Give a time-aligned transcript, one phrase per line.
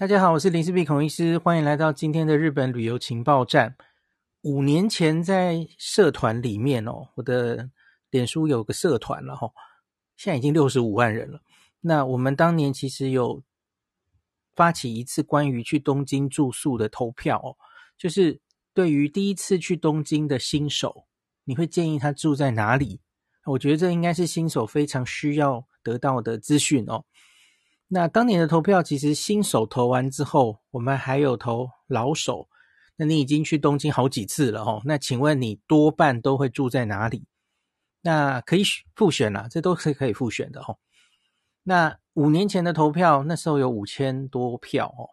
[0.00, 3.76] 大家好，我是林思碧孔医师，欢迎来到今天的日本旅游情报站。
[4.40, 7.68] 五年前在社团里面哦，我的
[8.08, 9.52] 脸书有个社团了哈，
[10.16, 11.42] 现在已经六十五万人了。
[11.82, 13.42] 那我们当年其实有
[14.56, 17.52] 发起一次关于去东京住宿的投票哦，
[17.98, 18.40] 就是
[18.72, 21.04] 对于第一次去东京的新手，
[21.44, 23.02] 你会建议他住在哪里？
[23.44, 27.04] 我觉得这应该是新手非常需要得到的资讯哦。
[27.92, 32.48] 那当年的投票，其实新手投完之后，我们还有投老手。
[32.94, 37.24] 那你已经去东京好几次了哦，那请问你多半都会住在哪里？
[38.02, 38.62] 那可以
[38.94, 40.78] 复选啦，这都是可以复选的哦。
[41.64, 45.10] 那五年前的投票，那时候有五千多票哦。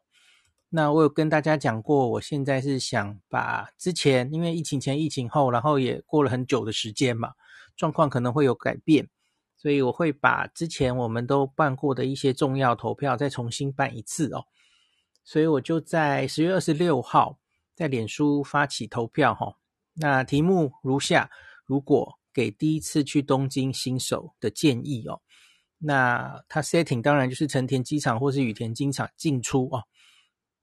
[0.70, 7.32] 那我有跟大家讲过，我现在是想把之前因为疫情前、疫情后，然后也过了很久的时间嘛，
[7.76, 9.10] 状况可能会有改变。
[9.68, 14.46] 所以我会把之前我们都办过的一些重要投票再重新办一次哦。
[15.26, 17.38] 所以我就在十月二十六号
[17.76, 19.58] 在脸书发起投票哈。
[19.96, 21.30] 那题目如下：
[21.66, 25.20] 如果给第一次去东京新手的建议哦，
[25.80, 29.84] 那它 setting 当然就是成田机场或是羽田机场进出哦。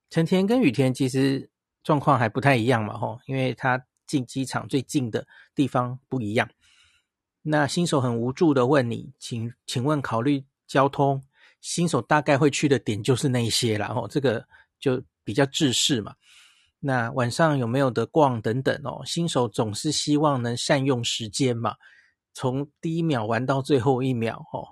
[0.09, 1.51] 成田跟羽田其实
[1.83, 6.49] 状况还不太一样嘛吼，因为它进机场最近的地方不一样。
[7.47, 11.23] 那新手很无助的问你，请请问考虑交通，
[11.61, 14.43] 新手大概会去的点就是那些啦，哦，这个
[14.81, 16.15] 就比较制式嘛。
[16.81, 21.77] 那晚上有没有得逛等等哦，新手总是希望能善用时间嘛，
[22.33, 24.65] 从第一秒玩到最后一秒哦。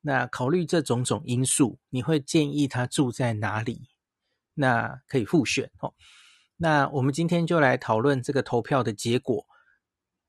[0.00, 3.88] 那考虑这种种因素，你会建议他住在哪里？
[4.54, 5.92] 那可以复选哦。
[6.56, 9.44] 那我们今天就来讨论这个投票的结果。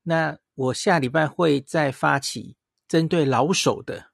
[0.08, 2.56] 那我下礼拜会再发起
[2.88, 4.06] 针对老手的，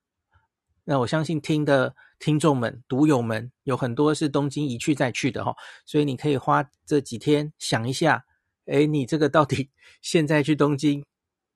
[0.82, 5.54] 那我相信听的听众们、读友们有很多是东京一去再去的哈，
[5.86, 8.24] 所以你可以花这几天想一下，
[8.64, 9.70] 诶，你这个到底
[10.02, 11.04] 现在去东京，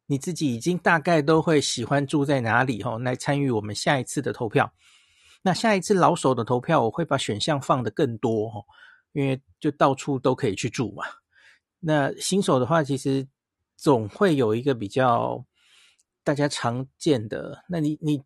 [0.07, 4.73] 你自己已经大概都会喜欢住在哪里哈，来参与我们下一次的投票。
[5.43, 8.61] 那下一次老手的投票，我会把选项放得更多哈，
[9.15, 11.03] 因为就到处都可以去住嘛。
[11.81, 13.27] 那新手的话，其实。
[13.79, 15.47] 总会有一个比较
[16.25, 18.21] 大家常见的，那你你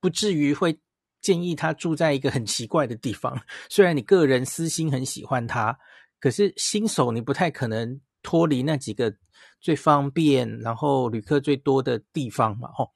[0.00, 0.80] 不至于会
[1.20, 3.40] 建议他住在一个很奇怪的地方。
[3.68, 5.78] 虽然你个人私心很喜欢他，
[6.18, 9.14] 可是新手你不太可能脱离那几个
[9.60, 12.68] 最方便，然后旅客最多的地方嘛。
[12.72, 12.90] 吼，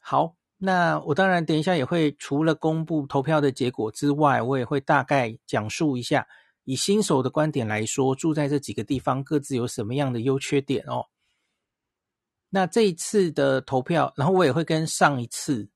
[0.00, 6.26] 好，那我当然等一下也会除了公布投票的结果之外，我也会大概讲述一下。
[6.64, 11.06] 以新手的观点来说，住在这几个地方各自有什么样的优缺点哦？
[12.50, 15.68] 那这一次的投票，然后我也会跟上一次，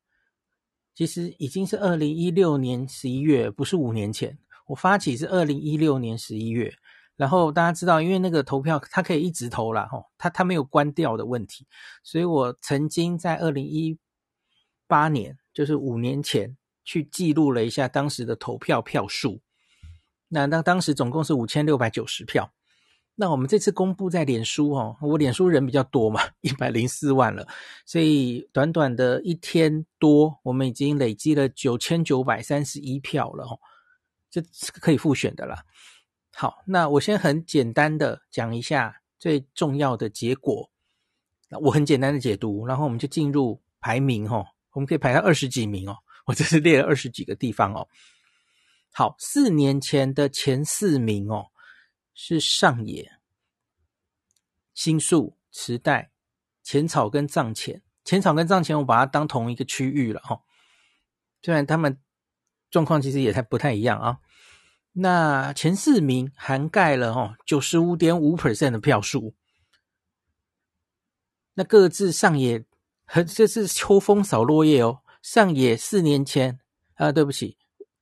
[0.95, 4.39] 其实已经是二零一六年十一月，不是五年前，
[4.69, 6.73] 我发起是二零一六年十一月。
[7.17, 11.67] 然后大家知道，因为那个投票它可以一直投啦，吼，它它没有关掉的问题，
[12.05, 13.99] 所以我曾经在二零一
[14.87, 19.41] 八年，就是五年前去记录了一下当时的投票票数。
[20.29, 22.53] 那那当时总共是五千六百九十票，
[23.15, 27.49] 那我们这次公布在脸书哦，我脸书人比较多嘛，一百零四万了，
[27.87, 33.59] 所以短短的一天多，我们已经累积了九千九百三十一票了哦，
[34.31, 35.65] 这是可以复选的啦。
[36.37, 40.71] 好，那我先很简单的讲一下最重要的结果，
[41.63, 45.97] 我很简单的解读，然后我们就进入排名哦，我们可以排到二十几名哦，
[46.27, 47.89] 我这是列了二十几个地方哦。
[48.99, 51.53] 好，四年前的前四名哦，
[52.15, 53.13] 是上野、
[54.75, 56.11] 新宿、池袋、
[56.65, 57.81] 浅草跟藏前。
[58.05, 60.41] 浅草跟藏前，我把它当同一个区域了哈、哦。
[61.41, 61.97] 虽然他们
[62.73, 64.19] 状况其实也太不太一样啊。
[64.91, 69.33] 那前四名涵盖了哦九十五点五 percent 的票数。
[71.55, 72.65] 那各自上野
[73.05, 75.03] 和这是秋风扫落叶哦。
[75.23, 76.59] 上野四年前
[76.95, 77.57] 啊，对不起。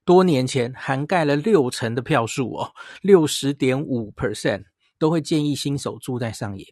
[0.07, 2.73] 多年前涵盖了六成的票数哦，
[3.03, 4.63] 六十点五 percent
[5.01, 6.65] 都会建议新手住在上野。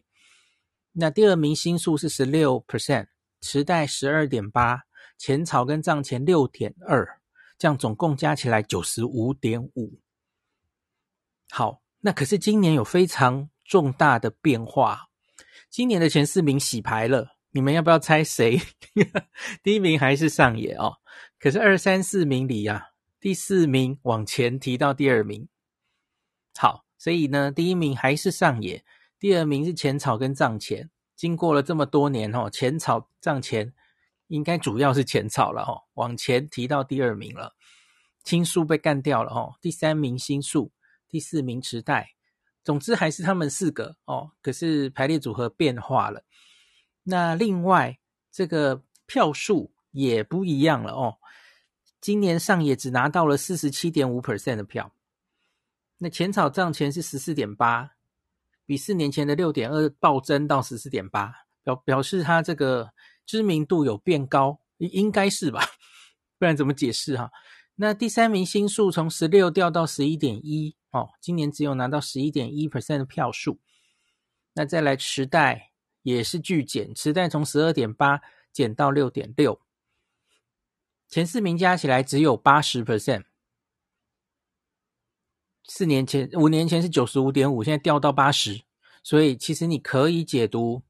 [0.93, 3.07] 那第二名新宿是十六 percent，
[3.41, 4.83] 池袋十二点八，
[5.17, 7.05] 浅草跟藏前六点二，
[7.57, 9.99] 这样总共加起来九十五点五。
[11.49, 15.09] 好，那可是今年有非常重大的变化，
[15.69, 18.61] 今年的前四名洗牌了，你们要不要猜谁？
[19.61, 20.93] 第一名还是上野哦，
[21.37, 22.94] 可是二三四名里呀、啊。
[23.25, 25.47] 第四名往前提到第二名，
[26.55, 28.85] 好，所以呢，第一名还是上野，
[29.17, 30.91] 第二名是浅草跟藏前。
[31.15, 33.73] 经过了这么多年哦，浅草藏前
[34.27, 37.55] 应该主要是浅草了哦，往前提到第二名了。
[38.23, 40.71] 青树被干掉了哦，第三名新宿，
[41.09, 42.11] 第四名池袋，
[42.63, 44.33] 总之还是他们四个哦。
[44.43, 46.23] 可是排列组合变化了。
[47.01, 47.97] 那另外
[48.31, 51.17] 这个票数也不一样了哦。
[52.05, 54.93] 今年上野只拿到了四十七点五 percent 的票，
[55.97, 57.95] 那浅草藏前是十四点八，
[58.63, 62.91] 比四年前的六点二暴增到十四点八，表表示他这个
[63.25, 65.63] 知名度有变高，应该是吧？
[66.37, 67.31] 不然怎么解释哈？
[67.73, 73.59] 那第三名新宿从十六掉到十一点一哦，今年只有拿到十一点一 percent 的票数。
[74.53, 75.71] 那再来池袋
[76.03, 78.21] 也是巨减，池袋从十二点八
[78.53, 79.59] 减到六点六，
[81.15, 83.23] 前四名加起来只有八十 percent。
[85.63, 88.63] 四年前、五年前是九十五点五，现在掉到八十，
[89.01, 90.83] 所以其实你可以解读，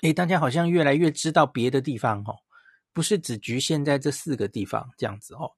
[0.00, 2.34] 诶，大家好像越来越知道别的地方哦，
[2.94, 5.52] 不是只局限在这四个地方这样子哦。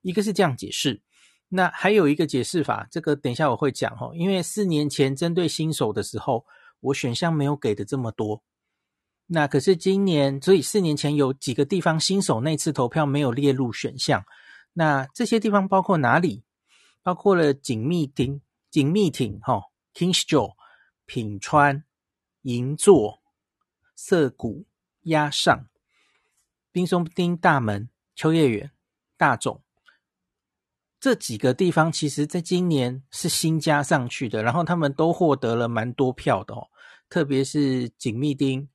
[0.00, 1.02] 一个是这样解释，
[1.50, 4.14] 那还有一个解释法，这个等一下我会讲哦。
[4.14, 6.46] 因为四年前针对新手的时候，
[6.80, 8.42] 我选项没有给的这么多，
[9.26, 14.24] 那可是今年，所以四年前有几个地方新手那次投票没有列入选项，
[14.74, 16.44] 那这些地方包括哪里？
[17.02, 18.40] 包括了锦密町、
[18.70, 19.62] 锦密町哈、
[19.94, 20.54] Kingsjo、
[21.04, 21.84] 品川、
[22.42, 23.22] 银座、
[23.94, 24.64] 涩谷、
[25.02, 25.66] 押上、
[26.72, 28.70] 滨松町、大门、秋叶原、
[29.18, 29.60] 大冢。
[30.98, 36.66] 这几个地方其实在今年是新加上去的，然后他们都获得了蛮多票的哦，
[37.10, 38.66] 特别是锦密町、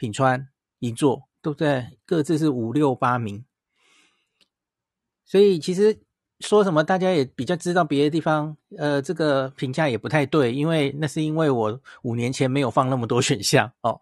[0.00, 0.48] 品川、
[0.78, 3.44] 银座都在各自是五六八名，
[5.26, 6.00] 所以其实
[6.40, 14.00] 说什么大家也比较知道别的地方，呃，这个评价也不太对，因为那是因为我五年前没有放那么多选项哦，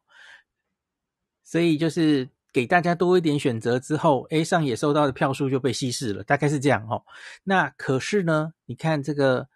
[1.42, 2.30] 所以就是。
[2.50, 7.04] 给大家多一点选择之后，A 上也收到的票数就被稀释了，大概是这样哦。
[7.44, 9.48] 那可是呢，你看这个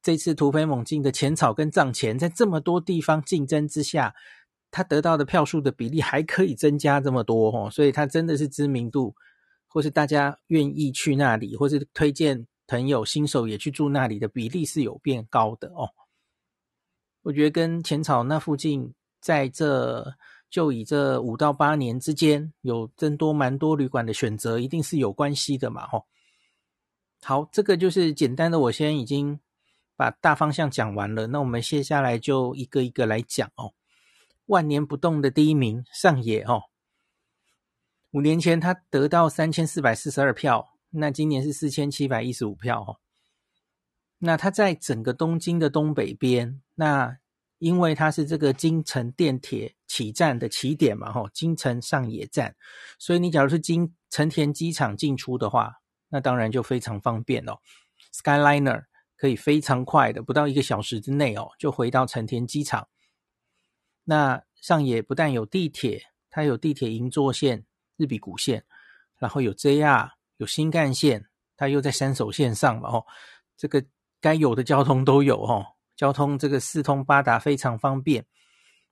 [0.00, 4.14] 这次突飞猛进的浅草跟藏前，在这么多地方竞争之下，
[4.70, 9.14] 他得到的票数的比例还可以增加这么多哦，所以他真的是知名度，
[9.66, 15.90] 或是大家愿意去那里，或是推荐朋友新手也去住那里的比例是有变高的哦。
[17.22, 20.14] 我觉得跟浅草那附近在这。
[20.50, 26.06] 就以这五到八年之间有增多蛮多旅馆的选择，一定是有关系的嘛，吼。
[27.20, 29.38] 好，这个就是简单的，我先已经
[29.94, 33.74] 把大方向讲完了，那我们接下来就一个一个来讲哦。
[34.48, 36.64] 万年不动的第一名上野哦，
[38.10, 42.96] 五年前他得到三千四百四十二票，那今年是四千七百一十五票哦。
[44.18, 47.16] 那他在整个东京的东北边，那。
[47.60, 52.54] 因为它是这个京成电铁起站的起点嘛，吼，京成上野站，
[53.00, 55.72] 所以你假如是经成田机场进出的话，
[56.08, 57.58] 那当然就非常方便哦。
[58.14, 58.84] Skyliner
[59.16, 62.86] 可以非常快的，不到一个小时之内哦，就回到成田机场。
[64.10, 67.66] 那上野不但有地铁，它有地铁银座线、
[67.98, 68.64] 日比谷线，
[69.18, 71.26] 然后有 JR，有新干线，
[71.58, 73.04] 它又在山手线上嘛，哦，
[73.54, 73.84] 这个
[74.18, 75.66] 该有的交通都有，哦。
[75.94, 78.24] 交通这个四通八达，非常方便。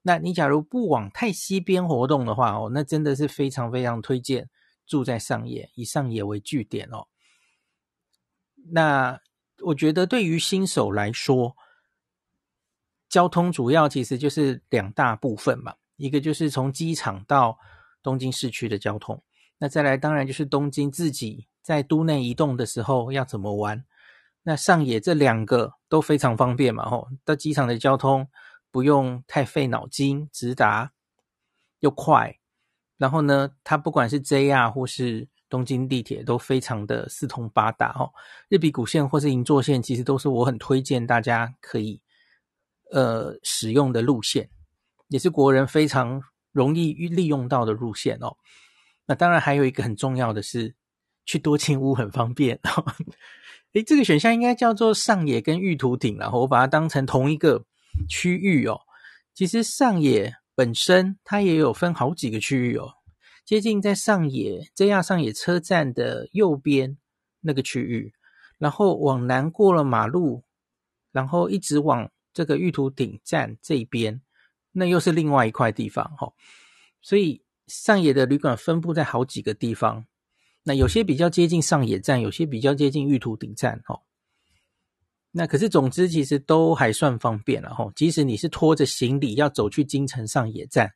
[0.03, 4.49] 那你假如不往太西边活动的话哦，那真的是非常非常推荐
[4.85, 7.07] 住在上野，以上野为据点哦。
[8.69, 9.19] 那
[9.63, 11.55] 我觉得对于新手来说，
[13.09, 17.57] 交通主要其实就是两大部分嘛，一个就是从机场到
[18.03, 19.21] 东京市区的交通，
[19.57, 23.83] 那再来当然就是东京自己在都内移动的时候要怎么玩。
[24.43, 28.27] 那上野这两个都非常方便嘛，吼，到机场的交通
[28.71, 30.93] 不用太费脑筋，直达
[31.79, 32.37] 又快。
[32.97, 38.11] 然后呢，它不管是 JR 或是东京地铁都非常的四通八达，哦。
[38.47, 42.01] 日比谷线或是银座线其实都是我很推荐大家可以
[42.91, 44.49] 呃使用的路线，
[45.09, 48.35] 也是国人非常容易利用到的路线哦。
[49.05, 50.75] 那当然还有一个很重要的是，
[51.25, 52.59] 去多庆屋很方便。
[53.73, 57.65] 诶，这个选项应该叫做上野跟玉图町，然后我把它当成同一个
[58.09, 58.81] 区域哦。
[59.33, 62.93] 其实上野本身它也有分好几个区域哦。
[63.45, 66.97] 接近在上野 JR 上野车站的右边
[67.41, 68.13] 那个区域，
[68.57, 70.43] 然后往南过了马路，
[71.11, 74.21] 然后一直往这个玉图顶站这边，
[74.71, 76.31] 那又是另外一块地方哈。
[77.01, 80.05] 所以上野的旅馆分布在好几个地方。
[80.61, 84.01] 那有些比较接近上野站，有些比较接近玉图顶站，哦。
[85.31, 87.91] 那可是总之其实都还算方便了，吼。
[87.95, 90.93] 即使你是拖着行李要走去京成上野站，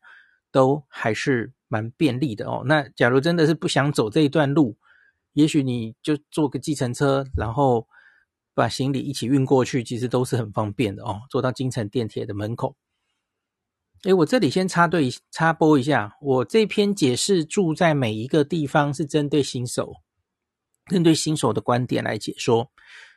[0.52, 2.62] 都还是蛮便利的哦。
[2.68, 4.78] 那假如真的是不想走这一段路，
[5.34, 7.88] 也许你就坐个计程车，然后
[8.54, 11.22] 把行李一起运过去，其实都是很方便的哦。
[11.30, 12.76] 坐到京成电铁的门口。
[14.04, 19.94] 诶，我这里先插队插播一下，我这篇解释住在每一个地方是针对新手，
[20.88, 22.72] 针对新手的观点来解说。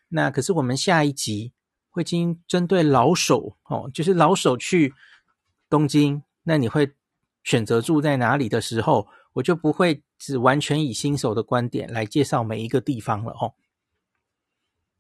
[0.09, 1.53] 那可是我们下一集
[1.89, 4.93] 会经针对老手哦，就是老手去
[5.71, 6.93] 东京，那你会
[7.43, 13.55] 选择住在哪里的时候，我就不会只完全以新手的观点来介绍每一个地方了哦。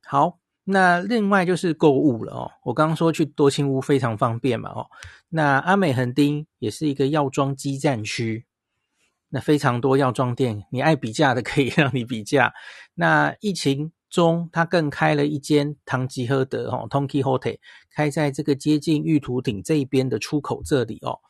[0.06, 0.38] 好。
[0.66, 4.86] 那另外就是购物了哦，我刚刚说去多清屋非常方便嘛哦，
[5.28, 8.46] 那阿美横丁也是一个药妆基站区，
[9.28, 12.54] 那非常多药妆店，你爱比价的可以 让你比价。
[12.94, 17.58] 那疫情中，他更开了一间唐吉诃德哦，Tonki Hotel，
[17.94, 21.20] 开在这个接近玉图顶这一边的出口这里哦，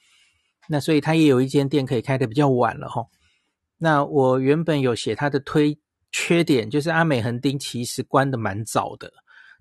[0.68, 3.06] 那所以他也有一间店可以开得比较晚了哈。
[3.78, 5.80] 那我原本有写他的推
[6.16, 9.12] 缺点，就是阿美横丁其实关得蛮早的。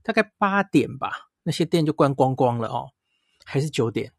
[0.03, 2.91] 大概八点吧，那些店就关光光了哦，
[3.43, 4.11] 还是九点，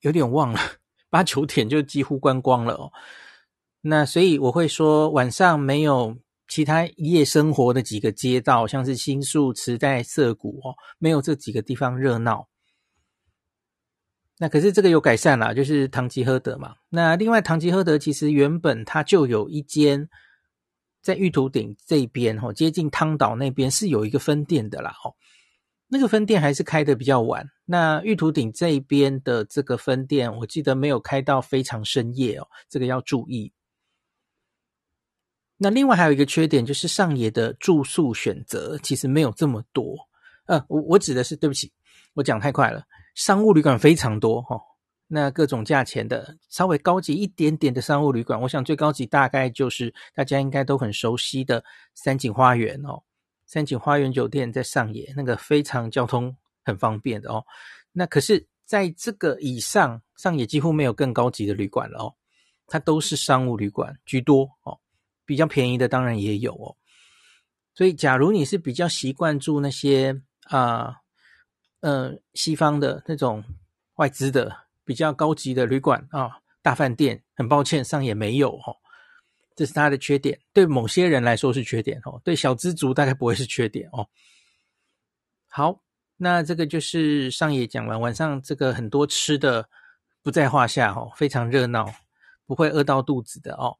[0.00, 0.58] 有点忘了，
[1.08, 2.90] 八九点就几乎关光了哦。
[3.80, 6.16] 那所以我会说，晚上没有
[6.48, 12.48] 其他夜生活的几个街道，像是新宿、池袋、涩谷哦，没有这几个地方热闹。
[14.38, 16.74] 那可是这个有改善啦，就是唐吉诃德嘛。
[16.88, 20.08] 那另外，唐吉诃德其实原本它就有一间。
[21.02, 25.16] 在玉图顶这边，吼，接近汤岛那边是有一个分店的啦，吼，
[25.88, 27.46] 那个分店还是开得比较晚。
[27.64, 33.52] 那玉图顶这边的这个分店，我记得没有开到非常深夜哦，这个要注意。
[35.56, 39.96] 那另外还有一个缺点，就是上野的住宿选择其实没有这么多。
[40.46, 41.72] 呃，我我指的是，对不起，
[42.14, 44.69] 我讲太快了，商务旅馆非常多，吼。
[45.12, 51.64] 那各种价钱的稍微高级一点点的商务旅馆，我想最高级大概就是大家应该都很熟悉的
[51.94, 53.02] 三井花园哦。
[53.44, 57.44] 三井花园酒店在上野，那个非常交通很方便的哦。
[57.90, 62.14] 那可是在这个以上，上野几乎没有更高级的旅馆了哦，
[62.68, 64.78] 它都是商务旅馆居多哦。
[65.26, 66.76] 比较便宜的当然也有哦。
[67.74, 70.98] 所以假如你是比较习惯住那些啊
[71.80, 73.42] 呃西方的那种
[73.96, 74.69] 外资的。
[74.90, 76.32] 比较高级的旅馆啊，
[76.62, 78.76] 大饭店，很抱歉，上野没有哦，
[79.54, 80.36] 这是它的缺点。
[80.52, 84.08] 对某些人来说是缺点哦，对小资族大概不会是缺点哦。
[85.46, 85.80] 好，
[86.16, 89.68] 那这个就是上野讲完，晚上这个很多吃的
[90.22, 91.88] 不在话下哦，非常热闹，
[92.44, 93.78] 不会饿到肚子的哦。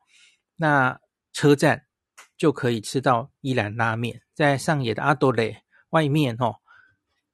[0.55, 0.97] 那
[1.33, 1.87] 车站
[2.37, 5.57] 就可以吃到一兰拉面，在上野的阿多雷
[5.89, 6.61] 外面哦。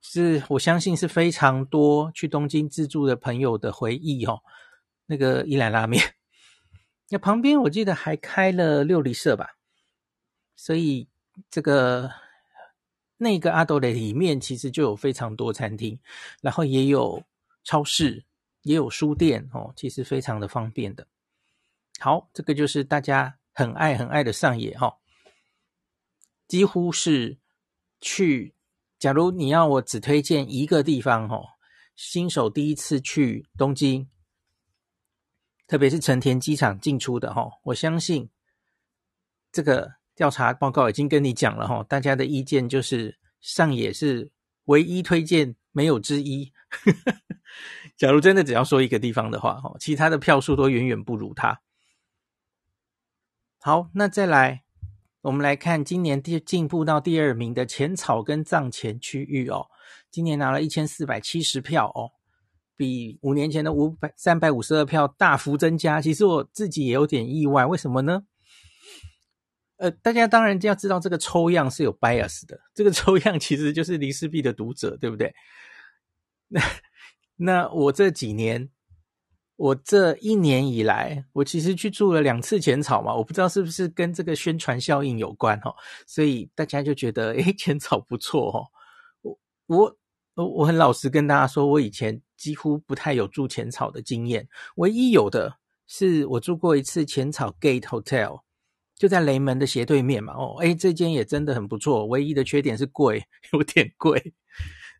[0.08, 4.40] 是我相信是非常多去东京自助的朋友的回忆哦。
[5.06, 6.02] 那个一兰拉面，
[7.10, 9.56] 那旁边我记得还开了料理社吧，
[10.56, 11.08] 所以
[11.48, 12.10] 这个
[13.16, 16.00] 那个阿斗雷里面其实就有非常多餐厅，
[16.40, 17.22] 然后也有
[17.62, 18.24] 超市，
[18.62, 21.06] 也有书店哦，其实非常的方便的。
[22.00, 24.96] 好，这个就是大家很爱很爱的上野哈，
[26.48, 27.38] 几乎是
[28.00, 28.55] 去。
[28.98, 31.44] 假如你要我只推荐一个地方，吼，
[31.94, 34.08] 新手第一次去东京，
[35.66, 38.30] 特别是成田机场进出的，哈，我相信
[39.52, 44.30] 这个调查报告已经跟你讲了，哈，大家的意见就是上野是
[44.64, 46.52] 唯一推荐，没有之一。
[47.96, 51.60] 假如真的只要说一个地方的话，吼，其他的票数都远远不如它。
[53.60, 54.65] 好，那再来。
[55.26, 59.66] 我们来看今年第进步到第二名的浅草跟藏前区域哦，
[60.08, 62.12] 今年拿了一千四百七十票哦，
[62.76, 66.00] 比五年前的五百三百五十二票大幅增加。
[66.00, 68.22] 其实我自己也有点意外，为什么呢？
[69.78, 75.34] 呃，大家当然要知道这个抽样是有 bias 的，这个 抽样其实就是林氏璧的读者，对不对？
[76.46, 76.62] 那
[77.34, 78.70] 那我这几年。
[79.56, 85.74] 我这一年以来，我其实去住了两次浅草嘛，我不知道是不是跟这个宣传效应有关哈，
[86.06, 88.68] 所以大家就觉得诶，浅草不错哦。
[89.66, 89.96] 我
[90.34, 94.46] 我我很老实跟大家说，我以前几乎不太有住浅草的经验，
[94.76, 98.42] 唯一有的是我住过一次浅草 Gate Hotel，
[98.94, 100.34] 就在雷门的斜对面嘛。
[100.34, 104.34] 哦，诶，这间也真的很不错，唯一的缺点是贵，有点贵。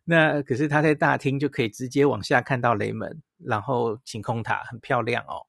[0.09, 5.43] 那可是他在大厅就可以直接往下看到雷门，然后晴空塔很漂亮哦。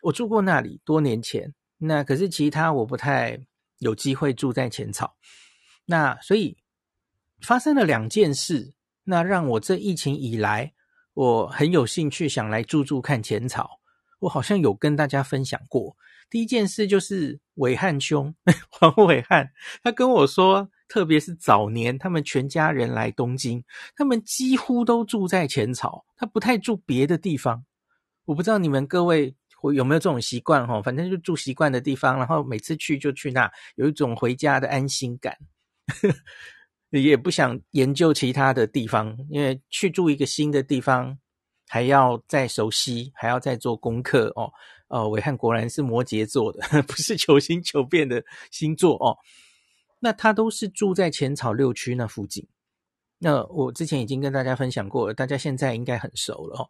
[0.00, 3.46] 我住过那里多年前，那可是其他我不太
[3.78, 5.16] 有机会住在浅草。
[5.84, 6.56] 那所以
[7.42, 8.72] 发生了两件事，
[9.04, 10.72] 那让我这疫情以来
[11.12, 13.80] 我很有兴趣想来住住看浅草。
[14.20, 15.94] 我好像有跟大家分享过。
[16.30, 18.34] 第一件事就是伟汉兄
[18.70, 19.50] 黄伟汉，
[19.82, 23.64] 他跟我说，特别是早年他们全家人来东京，
[23.96, 27.64] 他们几乎都住在浅草，他不太住别的地方。
[28.26, 29.34] 我不知道你们各位
[29.74, 35.34] 有没有这种习惯哈，反正就住习惯的地方，然后每次去就去那，有一种回家的安心感。
[36.90, 41.18] 也不想研究其他的地方，因为去住一个新的地方，
[41.68, 44.52] 还要再熟悉，还要再做功课哦。
[44.88, 49.16] 哦，伟汉果然是摩羯座的， 不是求新求变的星座哦。
[50.04, 52.48] 那他都是住在浅草六区那附近。
[53.18, 56.68] 那我之前已经跟大家分享过了，大家现在应该很熟了哦。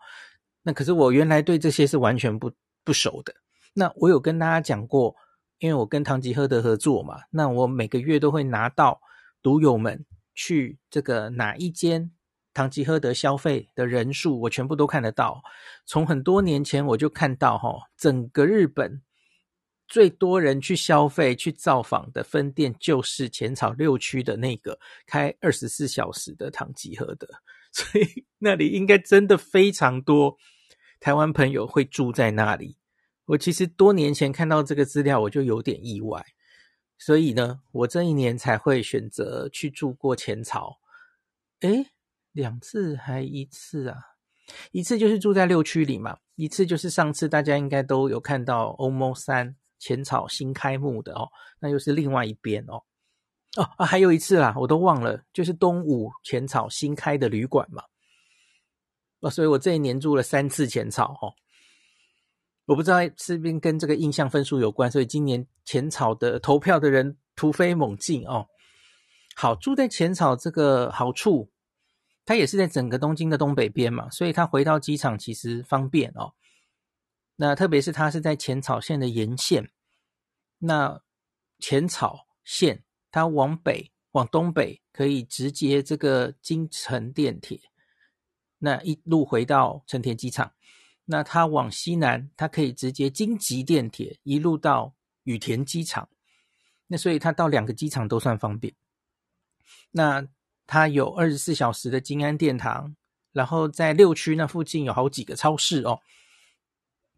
[0.62, 2.52] 那可是我原来对这些是完全不
[2.84, 3.34] 不熟的。
[3.72, 5.16] 那我有跟大家讲过，
[5.58, 9.00] 因为我跟唐吉诃德合作嘛，那我每个月都会拿到
[9.42, 12.12] 读友们去这个哪一间。
[12.54, 15.42] 唐吉诃德消费的人数，我全部都看得到。
[15.86, 19.00] 从很多年前我就看到，哈，整个日本
[19.92, 27.28] 最多人去消费、去造访的分店，就是浅草六区的那个开二十四小时的唐吉诃德，
[27.70, 30.38] 所以那里应该真的非常多
[30.98, 32.78] 台湾朋友会住在那里。
[33.26, 36.24] 我其实多年前看到这个资料，我就有点意外，
[36.96, 40.78] 所以呢，我这一年才会选择去住过浅草。
[41.60, 41.88] 诶
[42.32, 43.98] 两次还一次啊？
[44.70, 52.84] 一次就是住在六区里嘛，一次就是上次大家应该都有看到欧梦三浅草新开幕的哦，那又是另外一边哦。
[53.56, 57.82] 哦啊，还有一次啦，我都忘了，就是东武浅草新开的旅馆嘛。
[59.18, 61.34] 哦，所以我这一年住了三次浅草哦。
[62.66, 68.46] 我不知道是不是跟这个印象分数有关，所以今年浅草的投票的人突飞猛进哦。
[69.34, 71.50] 好，住在浅草这个好处。
[72.24, 76.32] 它也是在整个东京的东北边嘛，所以它回到机场其实方便哦。
[77.42, 79.68] 那特别是它是在浅草线的沿线，
[80.58, 81.02] 那
[81.58, 87.60] 浅草线它往北往东北可以直接这个京成电铁，
[88.58, 90.52] 那一路回到成田机场。
[91.04, 96.08] 那它往西南，它可以直接京急电铁一路到羽田机场。
[96.86, 98.72] 那所以它到两个机场都算方便。
[99.90, 100.24] 那
[100.68, 102.94] 它有二十四小时的京安殿堂，
[103.32, 106.00] 然后在六区那附近有好几个超市哦。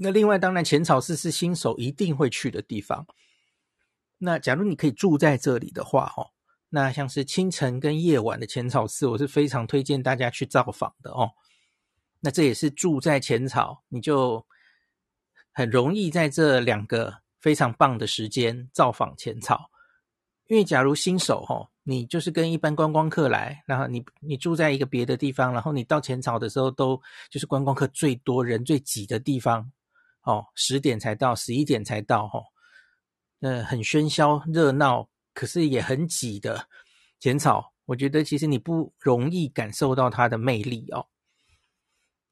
[0.05, 3.07] 那另外，当然浅草寺是新手一定会去的地方。
[4.19, 6.29] 那假如你可以住在这里的话，哦，
[6.69, 11.31] 那像是清晨跟夜晚的浅草寺，我是非常推荐大家去造访的哦。
[12.21, 14.47] 那这也是住在浅草，你就
[15.53, 19.71] 很容易在这两个非常棒的时间造访浅草。
[20.49, 29.71] 因为假如新手，哦，你就是跟一般观光客来，然后你你住在一个别的地方，然后你到浅草的时候都就是观光客最多人最挤的地方
[30.25, 32.41] 哦，十点才到，十一点才到哈，
[33.41, 36.69] 呃，很喧嚣热闹，可是也很挤的
[37.21, 41.07] 浅草，我觉得其实你不容易感受到它的魅力哦。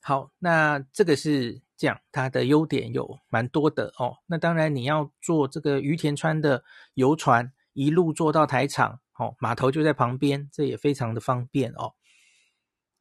[0.01, 4.19] 好，那这个是这样，它的优点有蛮多的哦。
[4.27, 9.01] 那当然你要坐这个于田川的游船，一路坐到台场。
[9.19, 11.93] 哦，码头就在旁边，这也非常的方便哦。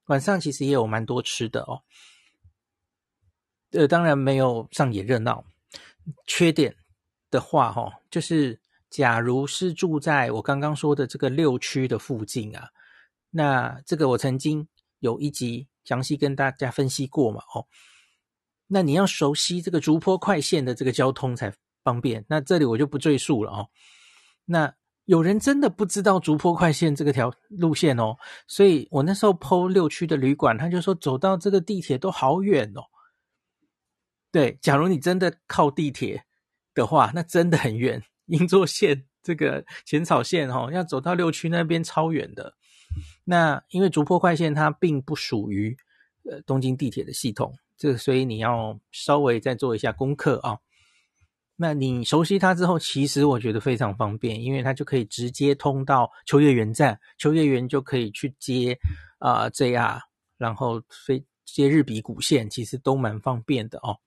[0.08, 1.82] 晚上其实也有蛮多吃的哦。
[3.72, 5.44] 呃，当然没有上野热闹。
[6.26, 6.76] 缺点
[7.30, 12.70] 的话，哈，就是假如是住在我刚刚说的这个六区的附近啊，
[13.30, 14.68] 那这个我曾经
[15.00, 17.66] 有一集详细跟大家分析过嘛，哦，
[18.68, 21.54] 那你要熟悉这个竹坡快线的这个交通才
[21.84, 22.26] 方便。
[22.28, 23.70] 那这里我就不赘述了哦。
[24.44, 24.74] 那
[25.06, 32.82] 有人真的不知道竹坡快线这个条路线哦，所以我那时候 PO 六区的旅馆，他就说走到这个地铁都好远哦。
[34.32, 36.24] 对，假如你真的靠地铁
[36.74, 38.02] 的话，那真的很远。
[38.28, 42.56] 银座线这个浅草线哦，要走到六区那边超远的。
[43.26, 45.76] 那因为竹波快线它并不属于
[46.24, 50.58] 呃东京地铁的系统，这个所以你要稍微再做一下功课啊。
[51.58, 58.80] 那你熟悉它之后，其实我觉得非常方便，因为它就可以直接通到秋叶原站，秋叶原就可以去接
[59.20, 60.00] 啊、呃、JR，
[60.38, 64.00] 然后飞接日比谷线，其实都蛮方便的哦。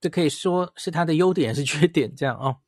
[0.00, 2.58] 这可以说是它的优点，是缺点这样哦。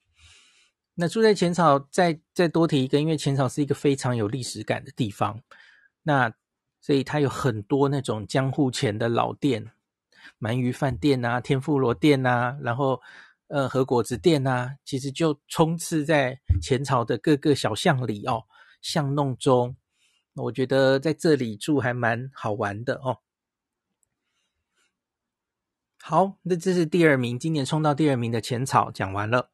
[0.95, 5.41] 那住在浅草，再再多提一个，因为浅草是一个非常有历史感的地方，
[6.03, 6.33] 那
[6.81, 9.71] 所以它有很多那种江户前的老店。
[10.39, 13.01] 鳗鱼饭店啊，天妇罗店啊，然后
[13.49, 18.45] 呃和果子店啊，其实就充斥在浅草的各个小巷里哦，
[18.83, 19.77] 巷弄中，
[20.35, 23.19] 我觉得在这里住还蛮好玩的哦。
[26.03, 29.51] 好，那这是第二名，今年冲到第二名的浅草讲完了。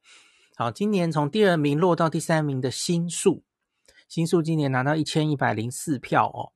[0.55, 3.45] 好，今年从第二名落到第三名的新宿，
[4.09, 6.53] 新宿今年拿到一千一百零四票哦。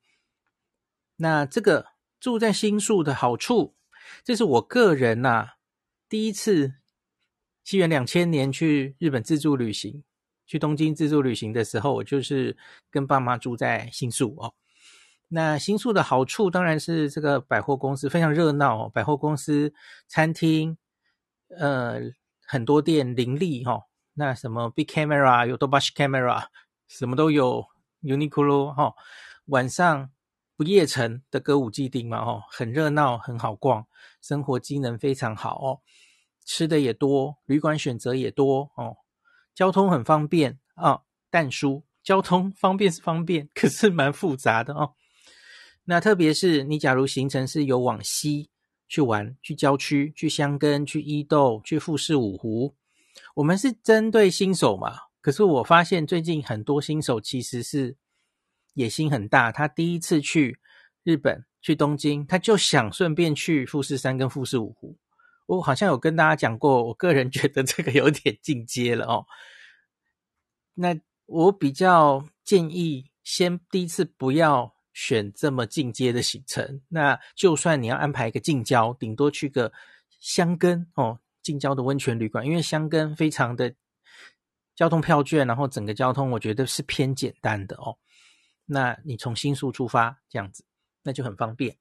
[1.17, 3.75] 那这个住在新宿的好处，
[4.25, 5.49] 这是我个人呐、啊、
[6.09, 6.75] 第一次，
[7.65, 10.03] 西元两千年去日本自助旅行，
[10.47, 12.57] 去东京自助旅行的时候，我就是
[12.91, 14.55] 跟爸妈住在新宿哦。
[15.33, 19.73] 那新宿的好处当然是这个百货公司非常热闹哦，百货公司、
[20.09, 20.77] 餐厅，
[21.57, 22.01] 呃，
[22.45, 23.83] 很多店林立哈、哦。
[24.15, 26.47] 那什么 Big Camera 有 Yodobashi Camera，
[26.89, 27.65] 什么都有
[28.03, 28.95] Uniqlo 哈、哦。
[29.47, 30.11] 晚上
[30.57, 33.87] 不夜城的歌舞伎町嘛哈、哦，很热闹，很好逛，
[34.21, 35.81] 生活机能非常好哦。
[36.45, 38.97] 吃的也多，旅馆选择也多哦。
[39.55, 44.95] 交通很方便啊，但书交通方便是方便，可是蛮复杂的哦。
[45.85, 48.51] 那特别是你假如行程是有往西
[48.87, 52.77] 去玩，去郊区，去箱根，去伊豆，去富士五湖，
[53.35, 54.95] 我们是针对新手嘛。
[55.21, 57.97] 可是我发现最近很多新手其实是
[58.75, 60.59] 野心很大，他第一次去
[61.03, 64.97] 日本，去东京，他就想顺便去富士山跟富士五湖。
[65.47, 69.27] 我好像有跟大家讲过，我个人 觉得这个有点进阶了哦。
[70.75, 74.75] 那我比较建议，先第一次不要。
[74.93, 79.73] 选这么进阶的行程，那就算你要安排一个近郊，顶多去个
[80.19, 83.75] 箱根哦，近郊的温泉旅馆，因为箱根非常的
[84.75, 87.97] 交通票券，然后整个交通我觉得是偏简单的哦。
[88.67, 90.65] 那你从新宿出发这样子，
[91.03, 91.77] 那就很方便。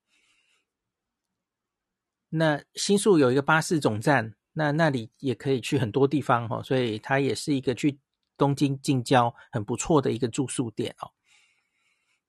[2.29, 7.99] 那新宿有一个巴士总站，那那里也可以去很多地方哦，所以它也是一个去
[8.37, 11.11] 东京近郊很不错的一个住宿点哦。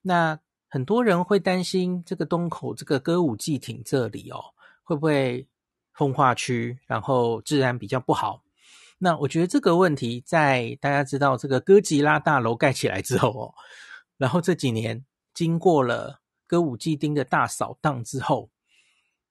[0.01, 0.39] 那
[0.73, 4.39] 很多人会担心这个东口这个歌舞伎町这里哦，
[4.83, 5.45] 会不会
[5.91, 8.41] 风化区，然后治安比较不好？
[8.97, 13.53] 那我觉得这个问题在大家知道这个哥吉拉大楼盖起来之后哦，
[14.15, 15.03] 然后这几年
[15.33, 18.49] 经过了歌舞伎町的大扫荡之后，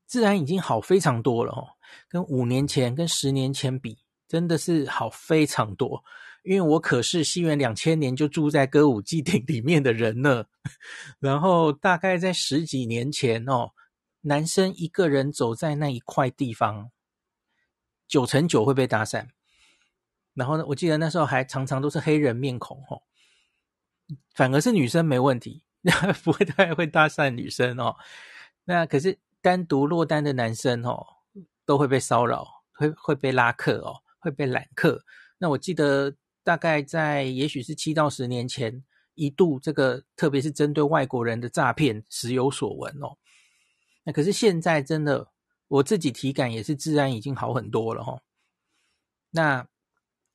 [0.07, 1.65] 治安已经好非常多了哦，
[2.07, 3.97] 跟五年前、跟十年前比，
[4.29, 6.05] 真的是好非常多。
[6.43, 10.47] 因为我可是西元两千年就住在歌舞伎町里面的人呢，
[11.21, 13.73] 然后大概在十几年前哦，
[14.23, 16.91] 男生一个人走在那一块地方，
[18.09, 19.29] 九成九会被搭讪。
[20.33, 23.03] 然后呢，我记得那时候还常常都是黑人面孔哦，
[24.35, 25.63] 反而是女生没问题，
[26.25, 27.97] 不会太会搭讪女生哦。
[28.65, 31.07] 那可是单独落单的男生哦，
[31.67, 35.05] 都会被骚扰，会会被拉客哦，会被揽客。
[35.37, 36.17] 那我记得。
[36.51, 38.83] 大概在也许是七到十年前，
[39.15, 43.17] 一度这个特别是针对外国人的诈骗时有所闻哦。
[44.03, 45.31] 那可是现在真的，
[45.69, 48.23] 我自己体感也是治安已经好很多了哈、哦。
[49.31, 49.69] 那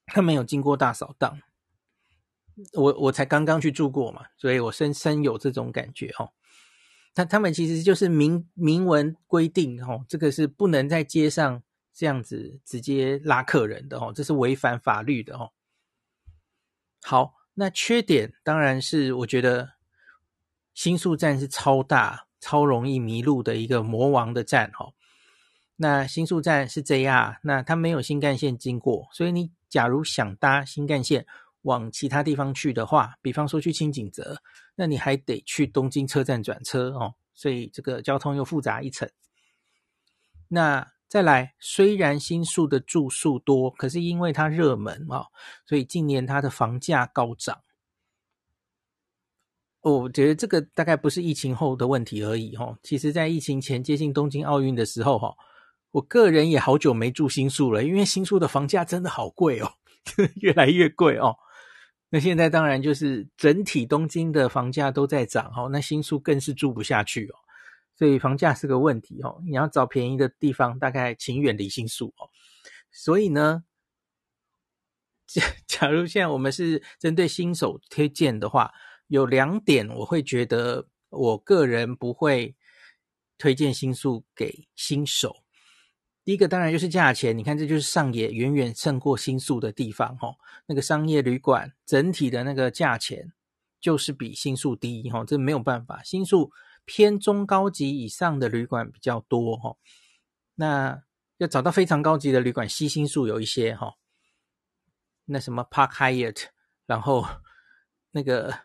[0.05, 1.37] 他没有经过大扫荡，
[2.71, 6.31] 我我才刚刚去住过嘛，所以我深深有这种感觉、哦。
[7.13, 11.61] 他他们其实就是明明文规定、哦，这个是不能在街上
[11.93, 15.51] 这样子直接拉客人的哦，这是违反法律的哦。
[17.07, 19.73] 好，那缺点当然是我觉得
[20.73, 24.91] 新宿站是超大、超容易迷路的一个魔王的站哈。
[25.75, 31.27] 那新宿站是 JR，那它没有新干线经过，所以你假如想搭新干线
[31.61, 34.41] 往其他地方去的话，比方说去清井泽，
[34.73, 39.07] 那你还得去东京车站转车哦，所以这个交通又复杂一层。
[40.47, 45.27] 那再来，虽然新宿的住宿多，可是因为它热门啊，
[45.65, 47.61] 所以近年它的房价高涨。
[49.81, 52.75] 我觉得这个大概不是疫情后的问题而已哈。
[52.81, 55.35] 其实，在疫情前接近东京奥运的时候哈，
[55.91, 59.71] 我个人也好久没住新宿了，因为新宿的房价真的好贵哦，
[60.41, 61.37] 越来越贵哦。
[62.09, 67.35] 那现在当然就是整体东京的房价都在涨哈，那新宿更是住不下去哦。
[67.97, 72.29] 所以房价是个问题哦，你要找便宜的地方，大概请远离新宿哦。
[72.91, 73.63] 所以呢，
[75.25, 78.71] 假 假如现在我们是针对新手推荐的话，
[79.07, 82.55] 有两点我会觉得我个人不会
[83.37, 85.43] 推荐新宿给新手。
[86.23, 90.35] 第一个当然就是价钱，你看这就是上野远远胜过新宿的地方哦。
[90.65, 93.31] 那个商业旅馆整体的那个价钱
[93.79, 96.51] 就是比新宿低哦，这没有办法，新宿。
[96.85, 99.75] 偏中高级以上的旅馆比较多哈，
[100.55, 101.03] 那
[101.37, 103.95] 要找到非常高级的旅馆，西新宿有一些哈，
[105.25, 106.45] 那什么 Park Hyatt，
[106.85, 107.25] 然后
[108.11, 108.59] 那个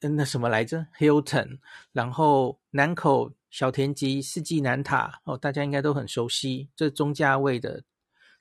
[0.00, 1.58] 那什么来着？Hilton，
[1.92, 7.84] 然后南口小田急四季南塔哦，大家应该都很熟悉，这中价位的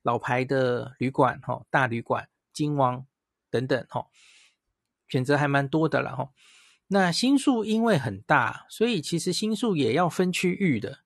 [0.03, 3.05] 老牌的旅馆，哈，大旅馆、金王
[3.49, 4.05] 等等，哈，
[5.07, 6.29] 选择还蛮多的了，哈。
[6.93, 10.99] 那新宿因为很大，所以其实新宿也要分区域的，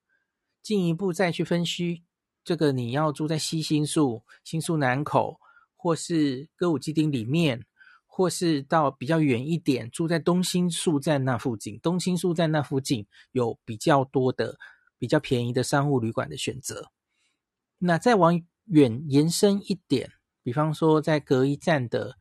[0.64, 2.04] 进一步再去分析
[2.44, 5.40] 这个你要住在西新宿、新宿南口，
[5.76, 7.66] 或是歌舞伎町里面。
[8.18, 14.58] 或是到比较远一点，住在东新宿站那附近，东新宿站那附近有比较多的、
[14.98, 16.92] 比较便宜的商务旅馆的选择。
[17.78, 22.16] 那再往远延伸一点，比方说在隔一站的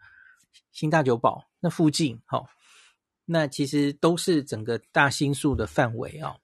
[0.72, 2.48] 新大久保那附近，好，
[3.24, 6.36] 那其实都是整个大新宿的范围啊。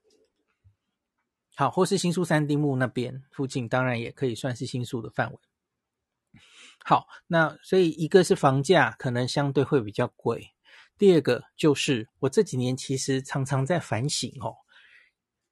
[1.57, 5.39] 好，或是新宿三丁目那边附近，当然也可以算是新宿的范围。
[6.83, 10.55] 好，那所以一个是房价可能相对会比较贵，
[10.97, 14.57] 第二个就是我这几年其实常常在反省哦，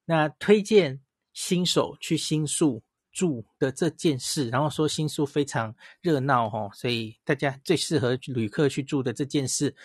[0.06, 1.02] 那推荐
[1.34, 9.76] 新手去新宿住的这件事，然后说新宿非常热闹哦，所以大家最适合旅客去住的这件事，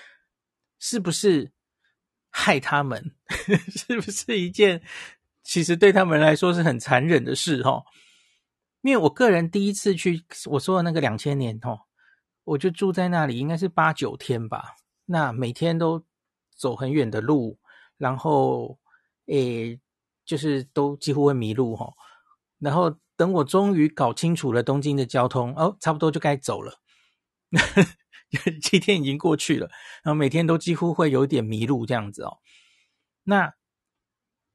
[0.86, 1.54] 是不是
[2.30, 3.16] 害他们？
[3.74, 4.84] 是不是一件
[5.42, 7.86] 其实对他们来说是很残忍的事哦？
[8.82, 11.80] 因为我个人第一次去我说的那个两千年哦，
[12.44, 14.76] 我就住在那里，应该是八九天吧。
[15.06, 16.04] 那每天都
[16.54, 17.58] 走很远的路，
[17.98, 18.78] 然后
[19.28, 19.80] 诶，
[20.26, 21.94] 就是都几乎会迷路哈。
[22.60, 26.82] 然后等我终于搞清楚了东京的交通，哦，差不多就该走了。
[28.62, 29.70] 七天已经过去了，
[30.04, 32.40] 然后每天都几乎会有点迷路这样子哦。
[33.24, 33.54] 那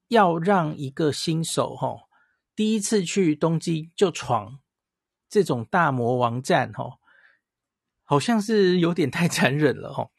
[0.08, 2.08] 要让一个新手哈。
[2.54, 4.58] 第一次去东京就闯
[5.28, 6.98] 这种大魔王战，吼，
[8.02, 10.10] 好像是有点太残忍了，吼。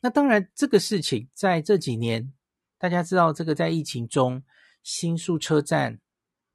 [0.00, 2.32] 那当然，这个事情在这几年，
[2.76, 4.42] 大家知道，这个在疫情中，
[4.82, 6.00] 新宿车站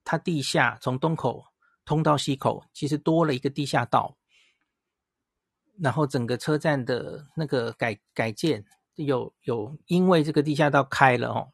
[0.03, 1.45] 它地下从东口
[1.85, 4.17] 通到西口，其实多了一个地下道，
[5.81, 8.63] 然后整个车站的那个改改建
[8.95, 11.51] 有有因为这个地下道开了，哦，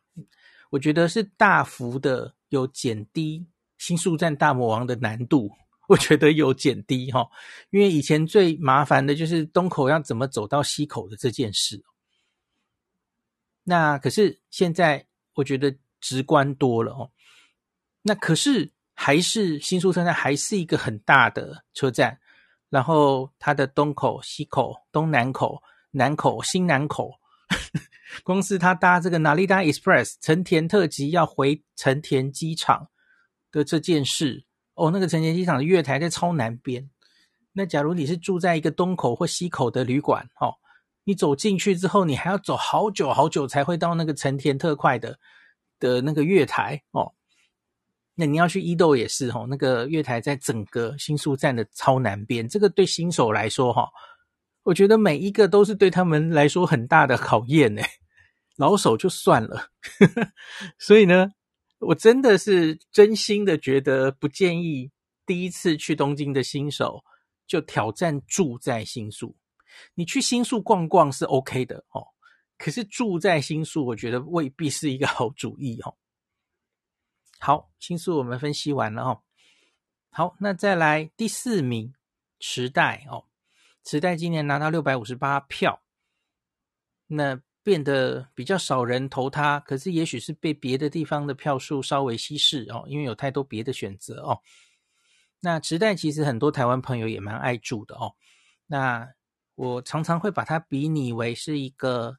[0.70, 3.48] 我觉得是大幅的有减低。
[3.78, 5.52] 新宿站大魔王的难度，
[5.88, 7.30] 我觉得有减低哈，
[7.70, 11.84] 因为以前最麻烦的就是东口要怎么走到西口的这件事。
[13.64, 17.12] 那可是现在我觉得直观多了哦。
[18.02, 22.20] 那可是还是新宿车站还是一个很大的车站，
[22.70, 27.14] 然后它的东口、西口、东南口、南口、新南口，
[28.24, 32.90] 公司他搭这个 Narita Express 成田特急要回成田机场。
[33.50, 36.88] 的这件事哦，那个成田机场的月台在超南边。
[37.54, 40.54] 那假如你是住在一个东口或西口的旅馆，哦，
[41.06, 45.18] 你走进去之后，你还要走好久好久才会到那个成田特快的
[45.80, 47.14] 的那个月台哦。
[48.20, 52.50] 那你要去伊豆也是哦，那个月台在整个新宿站的超南边。
[52.50, 53.88] 这个对新手来说，哈，
[54.64, 57.82] 我觉得每一个都是对他们来说很大的考验呢。
[58.58, 59.70] 老手就算了，
[60.80, 61.32] 所以呢。
[61.80, 64.90] 我真的是真心的觉得不建议
[65.28, 67.04] 第一次去东京的新手
[67.46, 69.36] 就挑战住在新宿。
[69.94, 72.02] 你去新宿逛逛是 OK 的哦，
[72.58, 75.94] 可是住在新宿，我觉得未必是一个好主意哦。
[77.40, 79.22] 好，新宿我们分析完了哦。
[80.10, 81.94] 好，那再来第四名，
[82.40, 83.26] 池袋哦，
[83.84, 85.82] 池袋今年拿到六百五十八票，
[87.08, 87.40] 那。
[87.64, 94.40] 变得比较少人投他，可是也许是被别的地方的票数稍微稀释哦，因为有太多别的选择哦。
[95.42, 98.16] 那池袋其实很多台湾朋友也蛮爱住的哦。
[98.68, 99.06] 那
[99.56, 102.18] 我常常会把它比拟为是一个，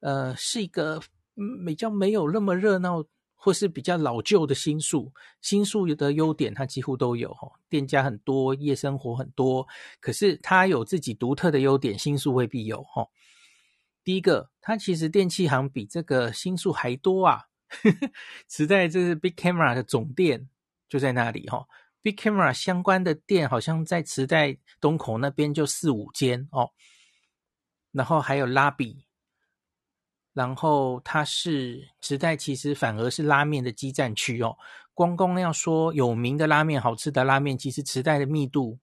[0.00, 1.02] 呃，是一个
[1.66, 3.04] 比较没有那么热闹，
[3.44, 5.12] 或是比较老旧的新宿。
[5.40, 9.66] 新宿的优点它几乎都有哦，店家很多，夜生活很多，
[9.98, 13.08] 可是它有自己独特的优点，新宿未必有哈。
[14.04, 17.46] 第一个，它其实电器行比这个新宿还多啊！
[18.48, 20.48] 池袋这是 Big Camera 的总店
[20.88, 21.66] 就在那里哈、
[22.00, 26.70] Big Camera 相关的店好像在池袋东口那边就四五间哦。
[27.90, 29.04] 然后还有拉比，
[30.32, 34.56] 然后它是池袋，其实反而是拉面的基站区哦。
[34.94, 38.78] 光光要说有名的拉面、好吃的拉面，其实池袋的密度。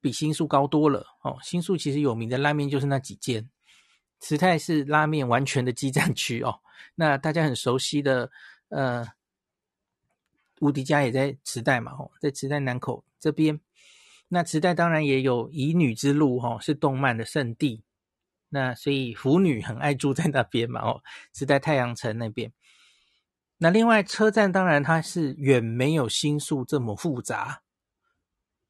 [0.00, 1.38] 比新宿高多了哦。
[1.42, 3.48] 新宿其实有名的拉面就是那几间，
[4.18, 6.58] 池袋是拉面完全的基站区哦。
[6.96, 8.28] 那大家很熟悉的
[8.68, 9.06] 呃，
[10.58, 13.60] 无敌家也在池袋嘛，哦，在池袋南口这边。
[14.26, 17.84] 那池袋当然也有乙女之路哈，是动漫的圣地。
[18.54, 22.52] 那所以腐女很爱住在那边嘛，哦，是在太阳城那边。
[23.56, 27.62] 那另外车站当然它是远没有新宿这么复杂。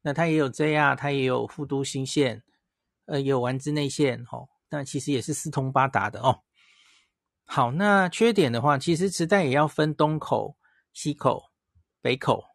[0.01, 2.43] 那它也有 JR，它也有副都新线，
[3.05, 6.43] 呃，也有丸之内线，哦，但其实也是四通八达的哦。
[7.45, 10.57] 好，那缺点的话，其实池袋也要分东口、
[10.93, 11.49] 西口、
[12.01, 12.45] 北口，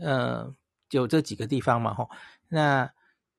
[0.00, 0.54] 呃，
[0.90, 2.10] 有这几个地方嘛，吼。
[2.48, 2.92] 那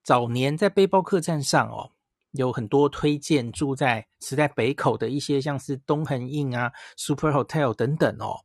[0.04, 1.93] 早年在背包客栈上哦，
[2.34, 8.36] 有很多推荐住在池袋北口的一些，像是东横印啊、Super Hotel 等等哦。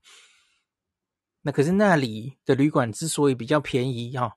[1.42, 4.32] 那可是那里的旅馆之所以比较便宜哈、哦，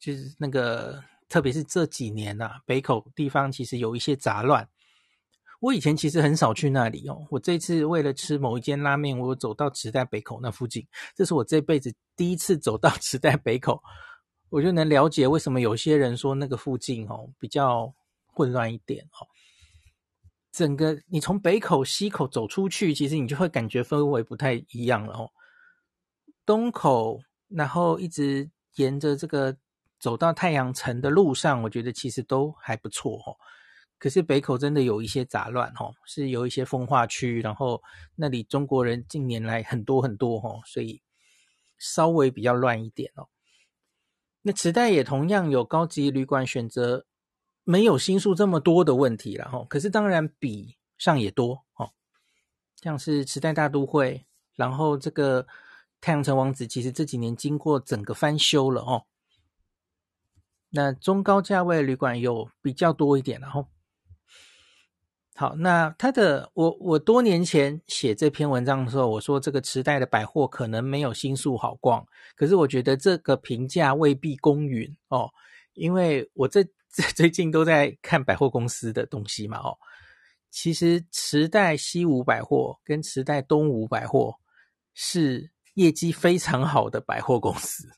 [0.00, 4.68] 就是那个，特别是这几年呐、啊，北口地方其实有一些杂乱。
[5.60, 7.24] 我以前其实很少去那里哦。
[7.30, 13.80] 我这次为了吃某一间拉面，我走到池袋北口那附近，这是我这辈子第一次走到池袋北口，
[14.48, 17.94] 我就能了解为什么有些人说那个附近哦比较
[18.32, 19.28] 混乱一点哦。
[20.50, 25.30] 整个你从北口、西口走出去，其实你就会感觉氛围不太一样了哦。
[26.44, 29.56] 东口，然后一直沿着这个
[29.98, 33.36] 走到太阳城的路上，我觉得其实都还不错哦。
[33.98, 37.80] 可是北口真的有一些杂乱哦，是有一些风化区，然后
[38.16, 41.00] 那里中国人近年来很多很多哦，所以
[41.78, 43.28] 稍微比较乱一点哦。
[44.42, 47.06] 那池袋也同样有高级旅馆选择，
[47.64, 49.64] 没有新宿这么多的问题了哈。
[49.68, 51.90] 可是当然比上也多哦，
[52.76, 55.46] 像是池袋大都会，然后这个
[56.00, 59.04] 太阳城王子，其实这几年经过整个翻修了哦。
[60.70, 63.66] 那中高价位旅馆有比较多一点，然后。
[65.34, 75.30] 好，那他的我我多年前写这篇文章的时候，我说这个池袋的百货可能没有新宿好逛，可是我觉得这个评价未必公允哦，
[75.72, 76.62] 因为我这
[77.14, 79.78] 最近都在看百货公司的东西嘛哦，
[80.50, 84.38] 其实池袋西武百货跟池袋东武百货
[84.94, 87.88] 是业绩非常好的百货公司，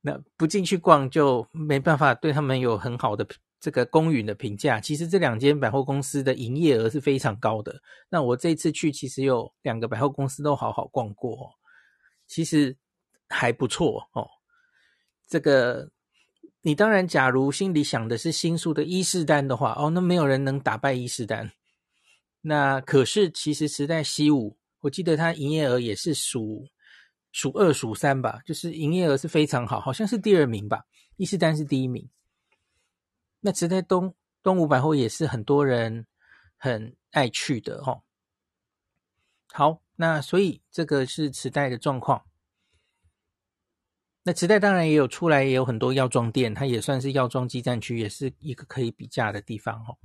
[0.00, 3.26] 那不进去逛就没办法对他们有很好的。
[3.62, 7.80] 这个公允的评价，其实这两间百货公司的营业额是非常高的。
[8.08, 11.48] 那我这次去，其实有两个百货公司都好好逛过，
[12.26, 12.76] 其实
[13.28, 14.28] 还不错哦。
[15.28, 15.88] 这个
[16.64, 21.50] 你当然，假如心里想的是新宿的伊势丹的话，哦，那没有人能打败伊势丹。
[22.40, 26.68] 那可是其实池袋西武，我记得它营业额也是数
[27.32, 30.84] 数二数三吧，就是营业额是非常好，好像是第二名吧，
[31.16, 32.08] 伊势丹是第一名。
[33.40, 36.06] 那池袋东东武百货也是很多人
[36.56, 38.02] 很爱去的哦。
[39.52, 42.24] 好，那所以这个是池袋的状况。
[44.22, 49.98] 那池袋当然也有出来，也有很多药妆店，它也算是药妆基站区，也是一个可以比价的地方哦。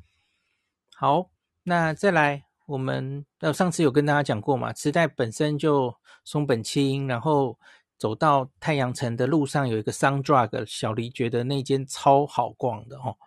[0.96, 1.30] 好，
[1.64, 7.58] 那再来，我们呃上次有跟大家讲过嘛，池袋本身就松本清，然后。
[8.00, 13.18] 走到太阳城的路上有一个 Sundrug，小黎觉得那间超好逛的哦，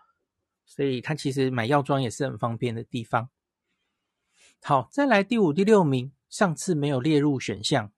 [0.64, 3.31] 所以他其实买药妆也是很方便的地方。
[4.62, 7.90] 好，再来第五、第六名，上次没有列入选项，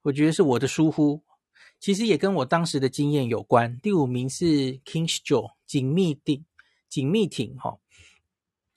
[0.00, 1.22] 我觉得是我的疏忽，
[1.82, 3.76] 其实也跟我当时的经验有关。
[3.80, 6.44] 第五名是 Kings Joe 紧密町，
[6.88, 7.76] 锦密町哈，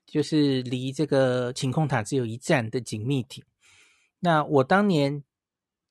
[0.08, 3.44] 就是离这个晴空塔只有一站的紧密町。
[4.20, 5.24] 那我当年。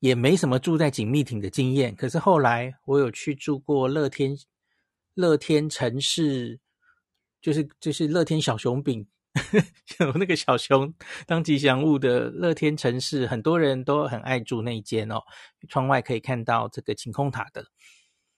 [0.01, 4.37] 也没什么住在紧密町的经验，可是后来我有去住过乐天
[5.15, 6.61] 乐天城市，
[7.41, 9.07] 就是就是乐天小熊饼，
[10.01, 10.95] 有那个小熊
[11.27, 15.21] 当吉祥物的乐天城市，很多人都很爱住那一间哦，
[15.69, 17.67] 窗外可以看到这个晴空塔的。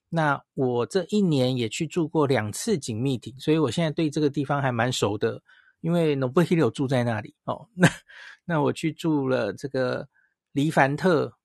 [0.08, 5.42] 那我这一年也去住过两次锦密町，所以我现在对这个地方还蛮熟的，
[5.80, 7.68] 因为 Nobuhiro 住在那里哦。
[7.74, 7.88] 那
[8.44, 10.08] 那我去住了这个
[10.52, 11.36] 黎凡特。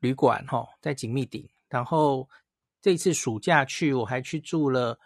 [0.00, 2.28] 旅馆哈，在锦密顶，然后
[2.82, 4.98] 这次暑假去，我还去住了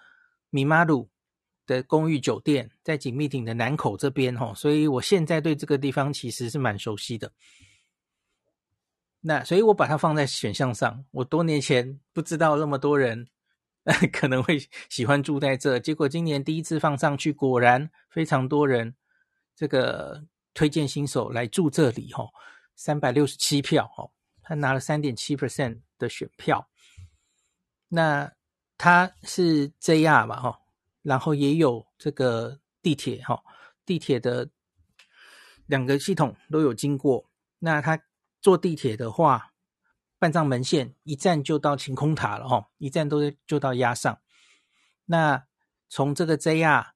[0.50, 1.08] 米马鲁
[1.68, 7.30] 的公寓酒店，在锦密町的南口这边哈，所以我现在对这个地方其实是蛮熟悉的。
[9.20, 11.04] 那所以我把它放在选项上。
[11.12, 13.28] 我多年前不知道那么多人
[14.12, 14.58] 可能会
[14.88, 18.94] 喜欢住在这，结果今年第一次放上去，果然非常多人
[19.54, 22.26] 这个推荐新手来住这里哈，
[22.74, 24.10] 三百六十七票哦。
[24.42, 26.66] 他拿了三点七 percent 的选票，
[27.88, 28.32] 那
[28.78, 30.58] 他是 JR 嘛，哈，
[31.08, 33.42] 然后也有这个地铁，哈，
[33.86, 34.50] 地铁的
[35.64, 37.30] 两个系统都有经过。
[37.60, 37.98] 那他
[38.42, 39.54] 坐地铁的话，
[40.18, 44.20] 半藏门线一站就到晴空塔了，哈，一站都就到押上。
[45.06, 45.46] 那
[45.88, 46.88] 从这个 JR，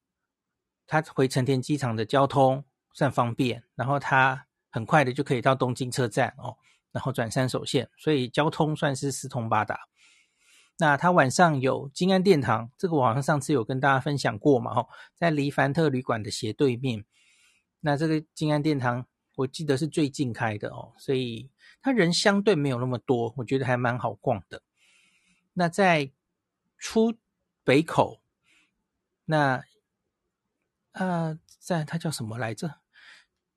[0.86, 6.58] 他回成田机场的交通算方便，然后他很快的就可以到东京车站，哦。
[6.92, 9.80] 然后转山手线，所以交通算是四通八达。
[10.78, 17.04] 那它晚上有金安殿堂，这个我好像上次有跟大家分享过嘛，吼，在黎凡特旅馆的斜对面。
[17.80, 19.06] 那这个金安殿堂，
[19.36, 21.50] 我记得是最近开的哦，所以
[21.80, 24.62] 它人相对没有那么多，我觉得还蛮好逛的。
[25.54, 26.10] 那在
[26.78, 27.14] 出
[27.64, 28.20] 北口，
[29.24, 29.62] 那
[30.92, 32.80] 呃，在它叫什么来着？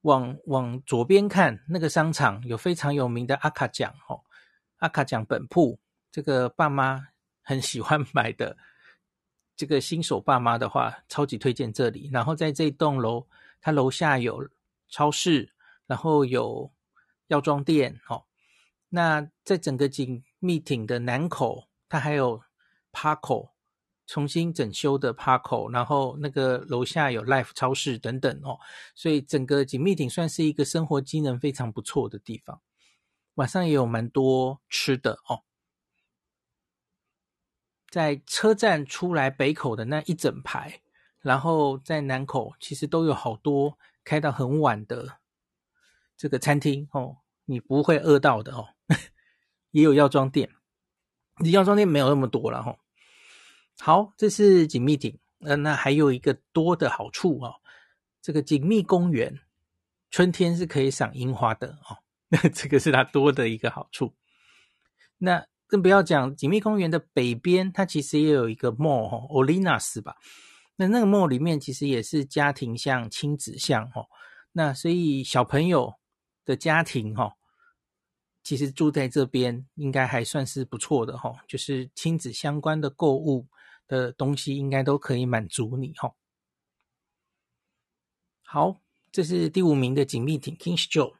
[0.02, 4.22] 往往左边看，那个商场有非常有名的阿卡奖哦，
[4.76, 5.80] 阿卡奖本铺，
[6.16, 7.08] 这个爸妈
[7.42, 8.56] 很喜欢买的，
[9.54, 12.08] 这个新手爸妈的话，超级推荐这里。
[12.10, 13.26] 然后在这栋楼，
[13.60, 14.48] 它楼下有
[14.88, 15.52] 超市，
[15.86, 16.72] 然后有
[17.26, 18.24] 药妆店哦。
[18.88, 22.42] 那在整个景密町的南口，它还有
[22.94, 23.50] PARCO
[24.06, 28.58] 重新整修的 PARCO，然后那个楼下有 Life 超市等等哦，
[28.94, 32.62] 所以整个景密町算是一个生活机能非常不错的地方。
[33.34, 35.42] 晚上也有蛮多吃的哦。
[37.90, 40.80] 在车站出来北口的那一整排，
[41.20, 45.18] 然后在南口其实都有好多开到很晚的
[46.16, 48.68] 这个餐厅哦，你不会饿到的哦。
[49.70, 50.50] 也有药妆店。
[51.52, 52.78] 药妆店没有那么多了哈。
[53.78, 57.56] 好，这是锦密町，呃，那还有一个多的好处哦。
[58.22, 59.40] 这个锦密公园
[60.10, 64.14] 春天是可以赏樱花的哦，那 这个是它多的一个好处。
[65.18, 70.14] 那更不要讲景密公园的北边，它其实也有一个 mall，Olinas 吧。
[70.76, 74.06] 那那个 mall 里面其实也是家庭像、亲子向哦。
[74.52, 75.94] 那所以小朋友
[76.44, 77.32] 的家庭哈。
[78.48, 83.48] 其实住在这边应该还算是不错的哈，就是亲子相关的购物
[83.88, 86.12] 的东西应该都可以满足你哈。
[88.44, 91.16] 好，这是第五名的景密町 King's Joe。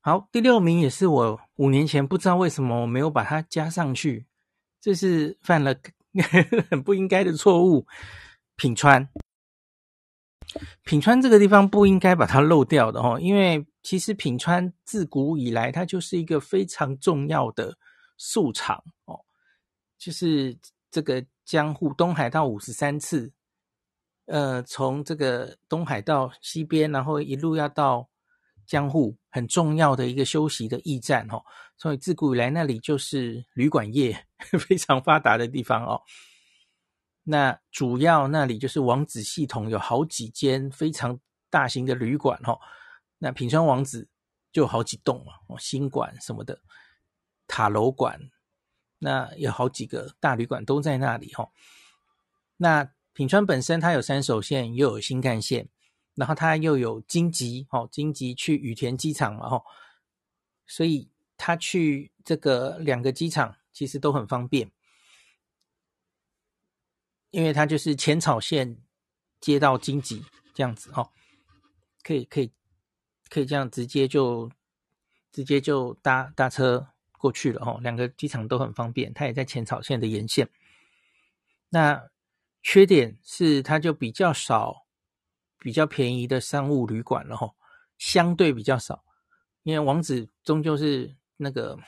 [0.00, 4.26] 好，第六名也是我五年前不知道为什么我没有把它加上去，
[4.80, 5.74] 这是犯了
[6.70, 7.86] 很不应该的错误。
[8.56, 9.08] 品川，
[10.84, 13.66] 品川这个地方不应该把它漏掉的哦，因为。
[13.82, 17.78] 其实品川自古以来，它就是一个非常重要的
[18.18, 19.24] 宿场哦，
[19.96, 20.54] 就是
[20.90, 23.32] 这个江户东海道五十三次，
[24.26, 28.10] 呃，从这个东海道西边，然后一路要到
[28.70, 31.42] 江户，很重要的一个休息的驿站哦。
[31.76, 34.16] 所以自古以来，那里就是旅馆业
[34.60, 36.00] 非常发达的地方哦。
[37.24, 41.18] 那主要那里就是王子系统有好几间非常
[41.50, 42.60] 大型的旅馆哦。
[43.18, 44.08] 那品川王子
[44.52, 46.60] 就好几栋嘛，哦，新馆什么的，
[47.48, 48.20] 塔楼馆，
[49.00, 51.50] 那有好几个大旅馆都在那里哦。
[52.56, 55.68] 那品川本身它有山手线，又有新干线，
[56.20, 59.64] 然后它又有京急，哦，京急去羽田机场嘛，吼，
[60.66, 64.70] 所以它去这个两个机场其实都很方便，
[67.30, 68.76] 因为它就是浅草线
[69.40, 70.22] 接到京急
[70.54, 71.10] 这样子，哦，
[72.02, 72.52] 可以可以。
[73.32, 74.50] 可以这样直接就
[75.30, 80.50] 直接就搭搭车过去了哦，两个机场都很方便，它也在浅草线的沿线。
[81.68, 82.10] 那
[82.60, 84.84] 缺点是它就比较少
[85.60, 87.48] 比较便宜的商务旅馆了哈，
[87.98, 89.04] 相对比较少，
[89.62, 91.78] 因为王子终究是那个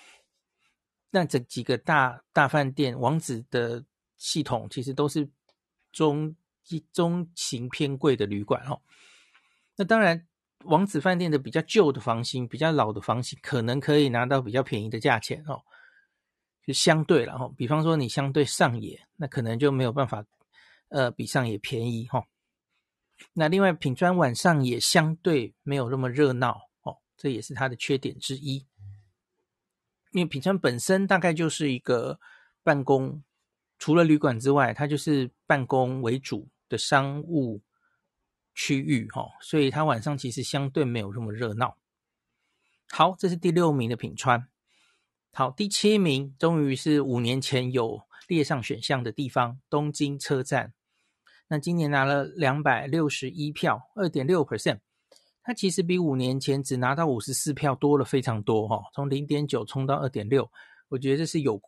[1.11, 3.85] 那这几个大大饭店，王子的
[4.17, 5.29] 系统其实都是
[5.91, 6.37] 中
[6.93, 8.81] 中型偏贵的旅馆哦。
[9.77, 10.25] 那当然。
[10.67, 15.61] 王子饭店的比较旧的房型，比较老的房型，可能可以拿到比较便宜的价钱哦。
[16.65, 20.25] 就相对了哈，比方说你相对上野，那可能就没有办法，
[20.87, 22.25] 呃，比上野便宜哈。
[23.35, 28.67] 那另外品川晚上也相对没有那么热闹哦，这也是它的缺点之一。
[30.13, 32.21] 因为品川本身大概就是一个
[32.63, 33.23] 办公，
[33.79, 37.63] 除了旅馆之外，它就是办公为主的商务。
[38.55, 41.79] 区域哈，所以它晚上其实相对没有那么热闹。
[42.91, 44.47] 好，这是第六名的品川。
[45.33, 50.75] 好，第七名终于是五年前有列上选项的地方——东京车站。
[51.53, 54.79] 那今年拿了两百六十一票，二点六 percent。
[55.43, 60.51] 它其实比五年前只拿到五十四票多了非常多哈，从零点九冲到二点六。
[60.89, 61.61] 我觉得这是有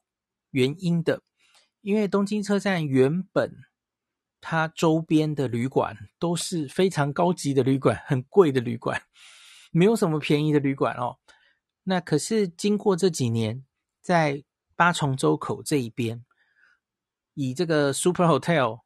[0.53, 1.21] 原因的，
[1.83, 3.55] 因为东京车站原本。
[4.41, 9.03] 它周边的旅馆都是非常高级的旅馆，很贵的旅馆，
[9.71, 11.17] 没有什么便宜的旅馆哦。
[11.85, 13.65] 那可是经过这几年，
[14.03, 14.45] 在
[14.77, 16.27] 八重洲口这一边，
[17.33, 18.84] 以这个 Super Hotel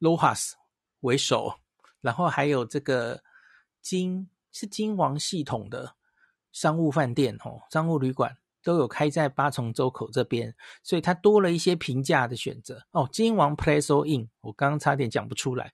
[0.00, 0.52] LOHAS
[1.00, 1.54] 为首，
[2.00, 3.22] 然后还有这个
[3.80, 5.94] 金是金王系统的
[6.52, 13.08] 商务饭店哦，商务旅馆都有开在八重洲口这边，所以它多了一些平价的选择哦。
[13.12, 15.72] 金王 p l a s o Inn，我刚刚差点讲不出来。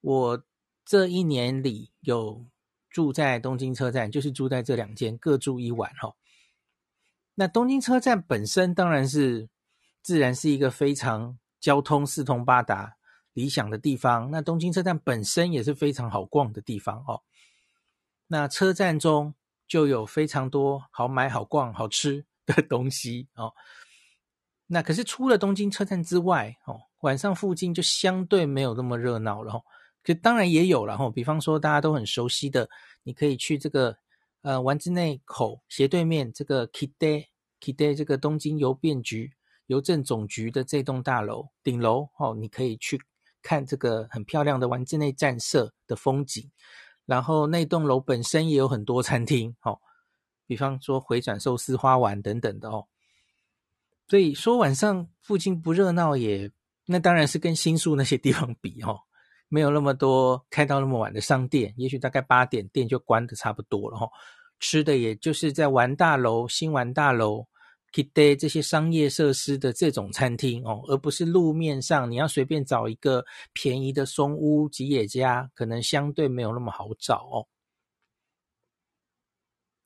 [0.00, 0.42] 我
[0.84, 2.46] 这一年里有
[2.90, 6.14] 住在东京车站，就是住在这两间，各住一晚、哦。
[7.34, 9.50] 那东京车站本身当然是
[10.00, 12.95] 自然是一个非常交通四通八达、
[13.36, 14.30] 理想的地方。
[14.30, 17.20] 那东京车站本身也是非常好逛的地方哦。
[18.28, 19.34] 那车站中
[19.68, 23.52] 就有非常多好买、好逛、好吃的东西哦。
[24.68, 29.62] 那可是除了东京车站之外哦，晚上附近就相对没有那么热闹了哦。
[30.02, 32.70] 就当然也有了哈，比方说大家都很熟悉的，
[33.02, 33.98] 你可以去这个
[34.40, 37.26] 呃丸之内口斜对面这个 KIDE
[37.60, 39.32] KIDE 这个东京邮便局
[39.66, 43.02] 邮政总局的这栋大楼顶楼哦，你可以去
[43.46, 46.50] 看这个很漂亮的丸之内站舍的风景。
[47.04, 49.78] 然后那栋楼本身也有很多餐厅哦，
[50.44, 52.88] 比方说回转寿司、花丸等等的哦。
[54.08, 56.50] 所以说晚上附近不热闹也，
[56.86, 58.98] 那当然是跟新宿那些地方比哦。
[59.48, 64.08] 没有那么多开到那么晚的商店，也许大概八点店就关的差不多了哈。
[64.58, 67.46] 吃的也就是在丸大楼、新丸大楼、
[68.04, 77.46] 这些商业设施的这种餐厅哦，而不是路面上你要随便找一个便宜的松屋、吉野家，可能相对没有那么好找哦。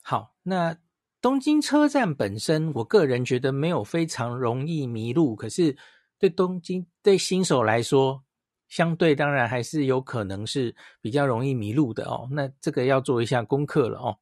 [0.02, 0.76] 好，那
[1.20, 5.76] 东京车站本身，我个人觉得没有非常容易迷路，可是
[6.18, 8.24] 对东京对新手来说，
[8.68, 14.18] 相对当然还是有可能是比较容易迷路的哦，那这个要做一下功课了哦。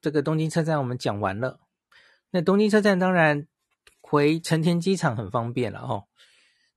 [0.00, 1.60] 这个东京车站我们讲完了。
[2.30, 3.46] 那东京车站当然
[4.00, 6.04] 回成田机场很方便了哦。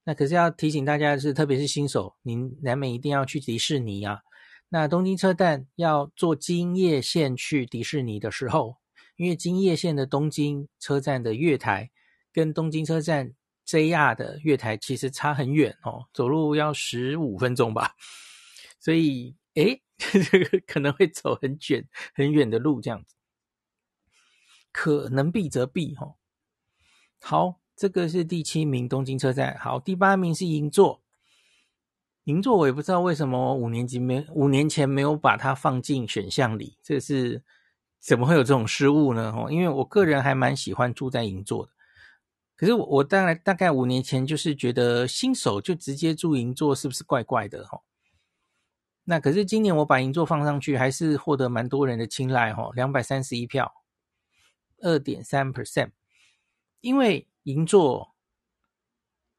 [0.04, 4.20] 那可是要提醒大家的是，特别是新手，您难免一定要去迪士尼啊。
[4.70, 8.78] 那东京车站要坐京叶线去迪士尼的时候，
[9.16, 11.92] 因为京叶线的东京车站的月台
[12.34, 13.34] 跟东京车站。
[13.64, 17.94] JR 的月台其实差很远哦，走路要十五分钟吧，
[18.82, 19.82] 所以诶，
[20.24, 23.16] 这个 可能会走很远很远的路这样子，
[24.72, 26.16] 可能避则避哈。
[27.22, 29.58] 好，这个是第七名东京车站。
[29.60, 31.04] 好，第八名是银座，
[32.24, 37.44] 银座我也不知道为什么五年级没五年前没有把它放进选项里，这是
[38.00, 39.32] 怎么会有这种失误呢？
[39.38, 41.72] 哦，因为我个人还蛮喜欢住在银座的。
[42.56, 47.82] 可是我我大概大概五年前就是觉得新手就直接住银座是不是怪怪的哈？
[49.04, 53.72] 那可是今年我把银座放上去，还是获得蛮多人的青睐哈，两百三十一票，
[54.80, 55.92] 二点三 percent。
[56.80, 58.16] 因为银座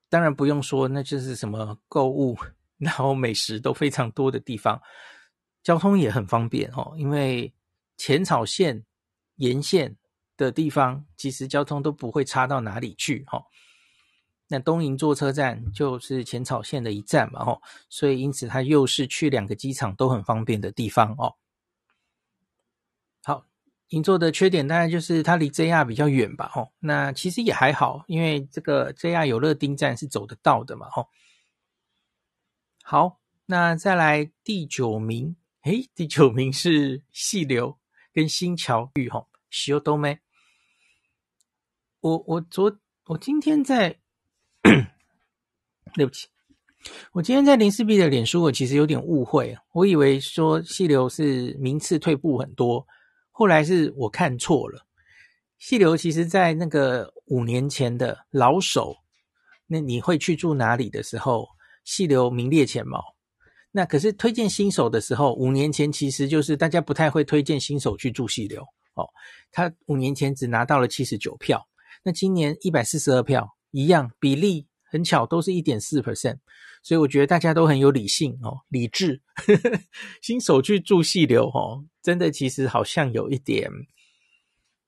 [0.09, 2.37] 当然不用说，那就是什么购物
[2.79, 4.81] 然后美食都非常多的地方，
[5.63, 7.53] 交通也很方便哦，因为
[7.97, 8.85] 浅草线
[9.37, 9.97] 沿线。
[10.35, 13.45] 的地方其实交通都不会差到哪里去哈，
[14.53, 21.35] 那东营坐车站就是浅草线的一站嘛吼，所以因此它又是去两个机场都很方便的地方哦。
[23.23, 23.47] 好，
[23.89, 31.09] 银座的缺点当然就是它离 JR 比较远吧吼，那其实也还好，因为这个 JR 有乐町站是走得到的嘛吼。
[32.83, 37.79] 好，那再来第九名，诶，第九名是细流
[38.13, 40.19] 跟新桥玉哈，汐留。
[42.01, 43.99] 我我昨我今天在，
[45.95, 46.29] 对不起，
[47.13, 52.87] 我今天在林氏璧的脸书，我其实有点误会，我以为说细流是名次退步很多，
[53.31, 54.87] 后来是我看错了。
[55.59, 58.97] 细流其实在那个五年前的老手，
[59.67, 61.47] 那你会去住哪里的时候，
[61.85, 63.01] 细流名列前茅。
[63.71, 68.63] 那可是推荐新手的时候，五年前其实就是大家不太会推荐新手去住细流
[68.95, 69.09] 哦。
[69.51, 71.67] 他五年前只拿到了七十九票。
[72.03, 76.39] 那今年一百四十二票，一样比例很巧，都是一点四 percent，
[76.83, 79.21] 所以我觉得大家都很有理性哦，理智。
[80.23, 83.69] 新手去住细流哦，真的其实好像有一点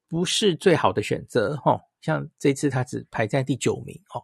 [0.09, 1.81] 不是最好的选择哦。
[2.01, 4.23] 像这次他只排在第九名哦。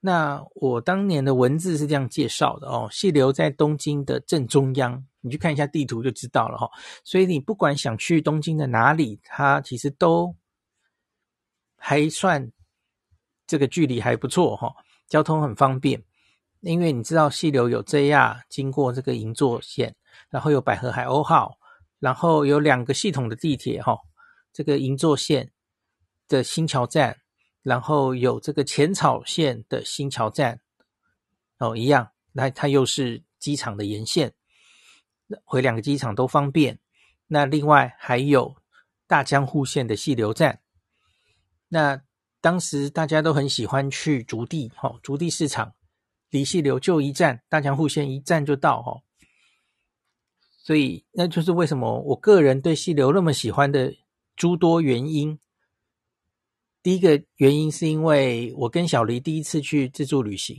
[0.00, 6.68] 那我当年的文字是这样介绍的哦，细流在东京的正中央，你去看一下地图就知道了哈。
[7.04, 10.34] 所以你不管想去东京的哪里，它其实都。
[11.82, 12.52] 还算
[13.50, 14.72] 这个距离还不错哈，
[15.08, 16.04] 交通很方便，
[16.60, 19.96] 因为你知道细流有 JR 经过这个银座线，
[20.28, 21.58] 然后有百合海鸥号，
[21.98, 23.98] 然后有两个系统的地铁哈，
[24.52, 25.50] 这个银座线
[26.28, 27.16] 的新桥站，
[27.64, 30.60] 然后有这个浅草线的新桥站，
[31.58, 34.32] 哦一样，那它又是机场的沿线，
[35.44, 36.78] 回两个机场都方便。
[37.26, 38.54] 那另外还有
[39.08, 40.60] 大江户线的细流站。
[41.66, 42.00] 那
[42.40, 45.74] 当时大家都很喜欢去竹地，哈，竹地市场
[46.30, 49.02] 离溪流就一站，大江户线一站就到，哈。
[50.62, 53.94] 所以那就是为什么我个人对溪流那么喜欢的
[54.36, 55.38] 诸多原因。
[56.82, 60.56] 第一个原因是因为我跟小黎第一次去自助旅行，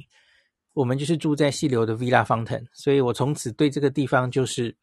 [0.73, 4.75] 我们就是住在溪流的 Villa Fountain，所以我从此对这个地方就是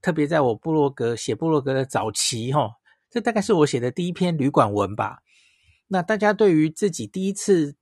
[0.00, 2.70] 特别在我部落格写部落格的早期，哈，
[3.10, 5.23] 这大概是我写的第一篇旅馆文吧。
[5.94, 7.76] 那大家对于自己第一次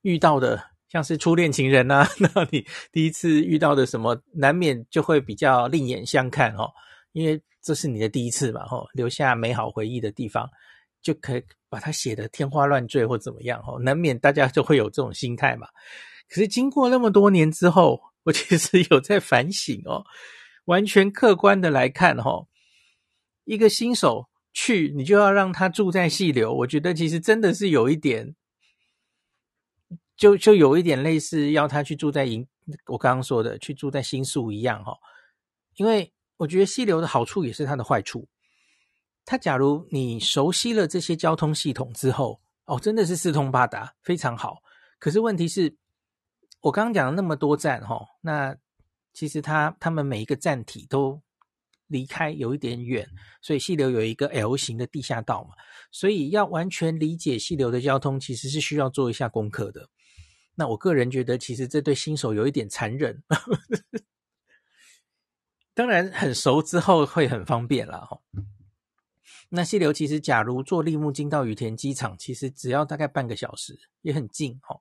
[0.00, 6.70] 遇到的，像是初恋情人啊， 那你第一次遇到的什么，难免就会比较另眼相看哦，
[7.12, 10.48] 因为这是你的第一次嘛，吼，留下美好回忆的地方，
[11.02, 15.68] 就可以把它写得天花乱坠或怎么样，吼，难免大家就会有这种心态嘛。
[16.30, 20.06] 可是经过那么多年之后，我其实有在反省哦，
[20.64, 22.48] 完全客观的来看，吼，
[23.44, 24.27] 一个新手。
[24.60, 28.34] 去你就要让他住在细流，我觉得其实真的是有一点，
[30.16, 32.44] 就就有一点类似要他去住在银，
[32.86, 34.98] 我刚刚说的去住在新宿一样哈。
[35.76, 38.26] 因为我觉得细流的好处也是它的坏处。
[39.24, 44.58] 它假如你熟悉了这些交通系统之后，哦，真的是四通八达，非常好。
[44.98, 45.76] 可是问题是，
[46.62, 48.56] 我刚刚讲了那么多站哈，那
[49.12, 51.22] 其实他他们每一个站体都。
[51.88, 53.08] 离开有一点远，
[53.42, 55.56] 所以细流有一个 L 型的地下道嘛，
[55.90, 59.88] 所以要完全理解细流的交通，其实是需要做一下功课的。
[60.54, 63.22] 那我个人觉得，其实这对新手有一点残忍。
[65.72, 67.98] 当然，很熟之后会很方便啦。
[67.98, 68.20] 哈。
[69.50, 74.58] 那细流其实，假如坐立木金到羽田机场，其实只要大概半个小时，也很近。
[74.62, 74.80] 哈，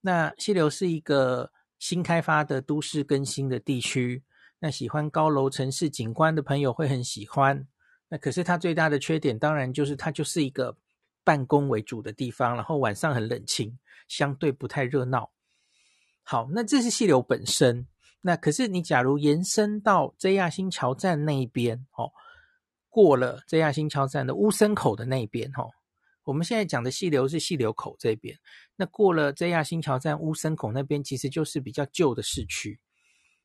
[0.00, 4.24] 那细流是一个新开发的都市更新的地区。
[4.64, 7.68] 那喜欢高楼城市景观的朋友会很喜欢。
[8.08, 10.74] 那可是它最大的缺点，当然就是它就是一个
[11.22, 15.30] 办公为主的地方，然后晚上很冷清，相对不太热闹。
[16.22, 17.86] 好，那这是细流本身。
[18.22, 22.10] 那可是你假如延伸到 JR 新桥站那一边，哦，
[22.88, 25.68] 过了 JR 新桥站的乌森口的那一边，哦，
[26.22, 28.34] 我们现在讲的细流是细流口这边。
[28.76, 32.80] 那过了 JR 新桥站乌森口那边，其实就是比较旧的市区。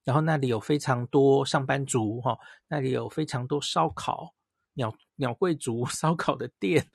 [0.03, 2.37] 然后那里有非常多上班族哈，
[2.67, 4.33] 那里有非常多烧烤、
[4.73, 6.87] 鸟鸟贵族 烧烤的店，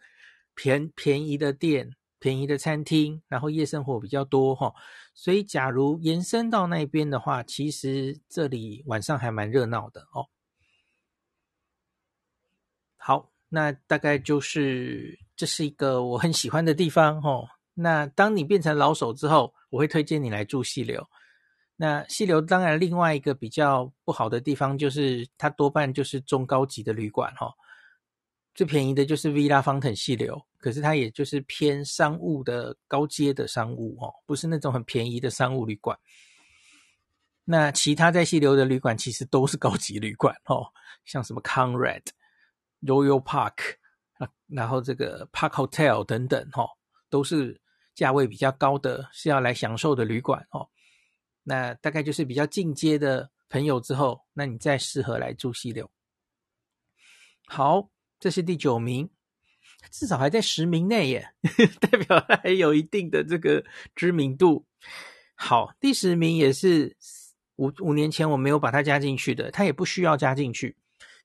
[0.55, 4.73] 便便宜的店、便宜的餐厅，然后夜生活比较多哈，
[5.15, 10.27] 所以假如延伸到那边的话，其实这里晚上还蛮热闹的哦。
[12.97, 17.47] 好，那大概就是这是一个我很喜欢的地方哦。
[17.75, 21.07] 那当你变成老手之后，我会推荐你来住细流。
[21.77, 27.53] 那溪流当然另外一个比较不好的地方就是它多半就是中高级的旅馆哈，
[28.55, 35.99] 最便宜的就是 Villa Fountain 细流，可是它也就是偏商务的高阶的商务哦，不是那种很便宜的商务旅馆。
[37.45, 40.65] 那其他在溪流的旅馆其实都是高级旅馆哦，
[41.05, 42.03] 像什么 Conrad、
[42.83, 43.75] Royal Park
[44.19, 46.67] 啊，然后这个 Park Hotel 等等哈，
[47.11, 47.61] 都是
[47.97, 50.69] 价位比较高的，是要来享受的旅馆哦。
[51.45, 55.91] 那大概就是比较进阶的朋友之后，那你再适合来住溪流。
[57.47, 59.11] 好，这是第九名，
[59.91, 61.35] 至少还在十名内耶，
[61.79, 63.65] 代表他还有一定的这个
[63.95, 64.67] 知名度。
[65.35, 66.97] 好，第十名也是
[67.57, 70.77] 五五年前我没有把它加进去的，它也不需要加进去。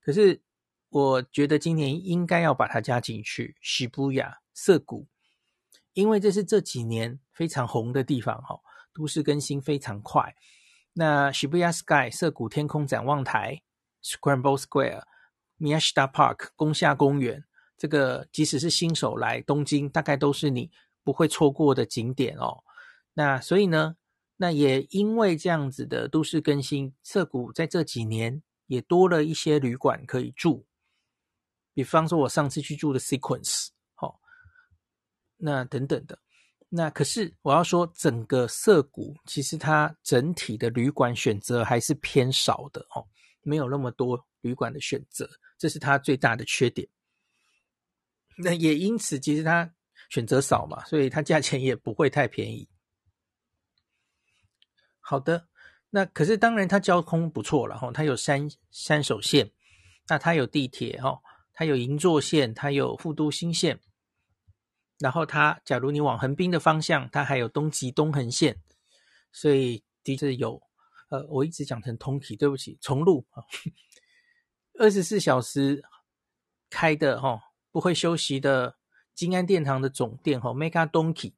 [0.01, 0.41] 可是
[0.89, 3.55] 我觉得今年应该要把它加进去。
[3.61, 4.11] 涩谷
[4.53, 5.07] 涩谷，
[5.93, 8.59] 因为这是这几年非常红的地方哈。
[8.93, 10.35] 都市更新非常快，
[10.93, 13.61] 那 Shibuya Sky 涩谷天空展望台、
[14.03, 15.03] Scramble Square、
[15.59, 17.45] Miyashita Park 宫下公园，
[17.77, 20.71] 这个即使是新手来东京，大概都是你
[21.03, 22.63] 不会错过的景点哦。
[23.13, 23.95] 那所以呢，
[24.37, 30.65] 那也因为这样子的都市更新，涩谷在这几年也多了一些旅馆可以住，
[31.73, 34.19] 比方说我上次去住的 Sequence，哦，
[35.37, 36.19] 那等等的。
[36.71, 43.03] 那可是我要说，整个涩谷其实它整体的旅馆选择还是偏少的哦，
[43.41, 46.87] 没有那么多旅馆的选择，这是它最大的缺点。
[48.37, 49.73] 那也因此，其实它
[50.11, 52.69] 选择少嘛，所以它价钱也不会太便宜。
[54.99, 55.47] 好的，
[55.89, 59.49] 那可是当然它交通不错了哈，它有山山手线，
[60.07, 61.19] 那它有地铁哈，
[61.51, 63.79] 它有银座线，它有富都新线。
[64.99, 68.61] 然后它，假如你往横滨的方向，它还有东急东横线，
[69.31, 70.61] 所以的确有，
[71.09, 73.43] 呃，我一直讲成通体，对不起，重录啊，
[74.77, 75.83] 二十四小时
[76.69, 77.41] 开的哈，
[77.71, 78.77] 不会休息的
[79.15, 81.33] 金安殿堂的总店哈，Mega Donkey，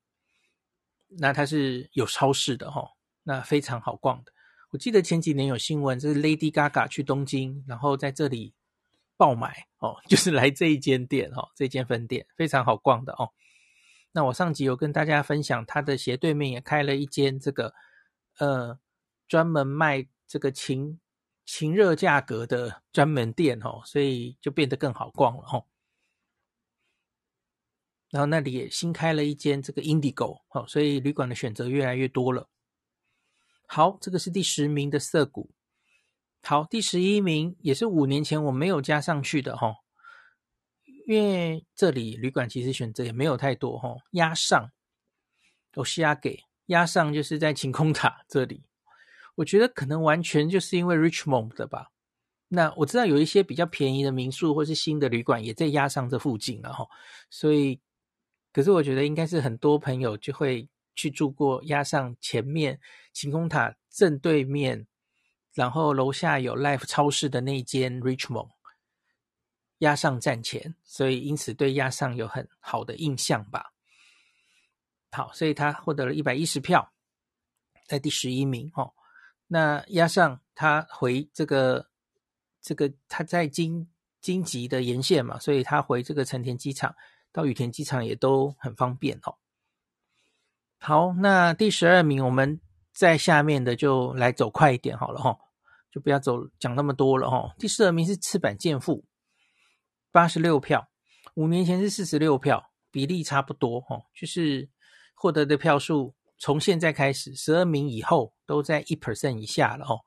[1.07, 2.89] 那它是有超市的哈，
[3.23, 4.31] 那非常好逛的。
[4.71, 8.53] 我记得前几年有新闻，就是 Lady Gaga 去东京，然后在这里
[9.17, 13.29] 爆买哦， 就是来这一间店哦，这间分店非常好逛的哦。
[14.13, 17.73] 那我上集有跟大家分享，它的斜对面也开了一间这个
[18.39, 18.79] 呃
[19.27, 20.99] 专门卖这个情
[21.45, 25.65] 情热价格的专门店哦，所以就变得更好逛了哦。
[28.09, 32.49] 然后那里也新开了一间这个 Indigo 哦，所以旅馆的选择越来越多了。
[33.67, 35.49] 好，这个是第十名的涩谷。
[36.43, 39.77] 好，第十一名也是五年前我没有加上去的哈，
[41.05, 43.95] 因为这里旅馆其实选择也没有太多哈。
[44.11, 44.71] 压上，
[45.75, 48.63] 我是押给压上，就是在晴空塔这里。
[49.35, 51.87] 我觉得可能完全就是因为 Richmond 的吧。
[52.47, 56.87] 那我知道有一些比较便宜的民宿或是新的旅馆也在压上这附近了哈，
[57.29, 57.79] 所以。
[58.53, 62.77] 可是我觉得应该是很多朋友就会去住过压上前面
[63.13, 64.85] 晴空塔正对面，
[65.53, 68.49] 然后楼下有 Life 超市的那一间 Richmond
[69.81, 73.73] 押上站前，所以因此对押上有很好的印象吧。
[75.11, 76.91] 好，所以他获得了一百一十票，
[77.85, 78.93] 在第十一名哦。
[79.45, 81.89] 那押上他回这个
[82.61, 83.87] 这个他在京
[84.21, 86.95] 京急的沿线嘛，所以他回这个成田机场。
[87.33, 89.37] 到羽田机场也都很方便哦。
[90.79, 92.59] 好，那第十二名，我们
[92.91, 95.37] 在下面的就来走快一点好了哈，
[95.89, 97.55] 就不要走讲那么多了哈。
[97.57, 99.05] 第十二名是赤坂健富，
[100.11, 100.89] 八十六票，
[101.35, 104.69] 五年前是四十六票，比例差不多哈，就是
[105.15, 109.99] 获得的票数从现在开始，十二名以后都在一 percent 以下了哦，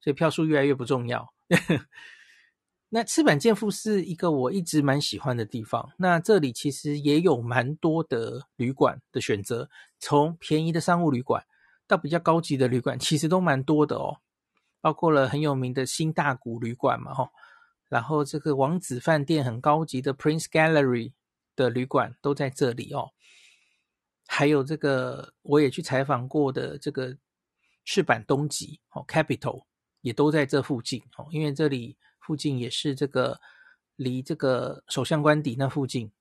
[0.00, 1.32] 所以票数越来越不重要。
[2.94, 5.92] 那赤坂健富是一个我一直蛮喜欢的地方。
[5.96, 11.42] 那这里其实也有蛮多的旅馆的选择，从便宜的商务旅馆
[11.86, 14.18] 到比较高级的旅馆，其实都蛮多的哦。
[14.82, 17.30] 包括了很有名的新大谷旅馆嘛，哈，
[17.92, 21.12] 然后这个王子饭店很高级的 Prince Gallery
[21.54, 23.10] 的旅馆都在这里哦。
[24.26, 27.18] 还有这个我也去采访过的这个
[27.84, 29.64] 赤坂东极哦，Capital
[30.00, 31.96] 也都在这附近哦，因为这里。
[32.24, 33.40] 附近也是这个，
[33.96, 36.12] 离这个首相官邸那附近，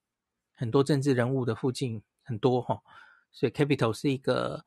[0.55, 2.82] 很多政治人物的附近很多哈，
[3.32, 4.65] 所以 Capital 是一个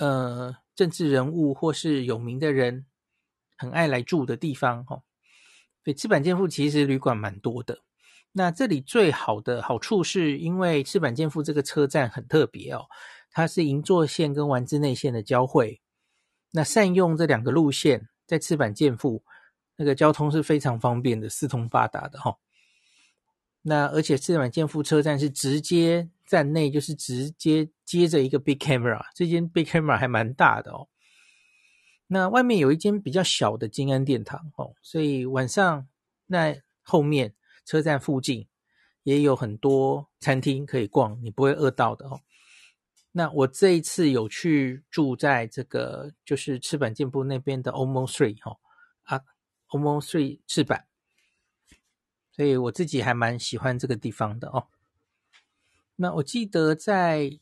[0.00, 2.86] 呃政治人物或是有名的人
[3.56, 5.04] 很爱来住的地方哈。
[5.88, 7.78] 对赤坂健富其实旅馆蛮多的。
[8.32, 12.84] 那这里最好的好处是因为赤坂健富这个车站很特别哦，
[13.30, 15.80] 它是银座线跟丸之内线的交汇。
[16.50, 19.24] 那善用这两个路线，在赤坂健富。
[19.76, 22.36] 那个交通是非常方便的，四通八达的哈。
[23.62, 30.86] 那而且赤坂健富车站是直接站内，就是直接接着一个 Big Camera，这间 Big Camera 还蛮大的哦。
[32.08, 35.86] 那外面有一间比较小的金安殿堂哦，所以晚上
[36.26, 37.34] 那后面
[37.64, 38.48] 车站附近
[39.04, 42.20] 也有很多餐厅可以逛，你不会饿到的哦。
[43.12, 48.58] 那我这一次有去住在这个就是赤坂健富那边的 Omon Street 哈
[49.04, 49.22] 啊。
[49.68, 50.84] Omon Street 赤坂，
[52.32, 54.68] 所以我自己还蛮喜欢这个地方的哦。
[55.96, 57.38] 那我记得在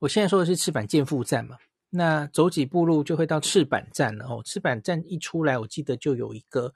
[0.00, 1.58] 我现在说的是赤坂健富站嘛，
[1.90, 4.42] 那走几步路就会到赤坂站了哦。
[4.44, 6.74] 赤坂站一出来，我记得就有一个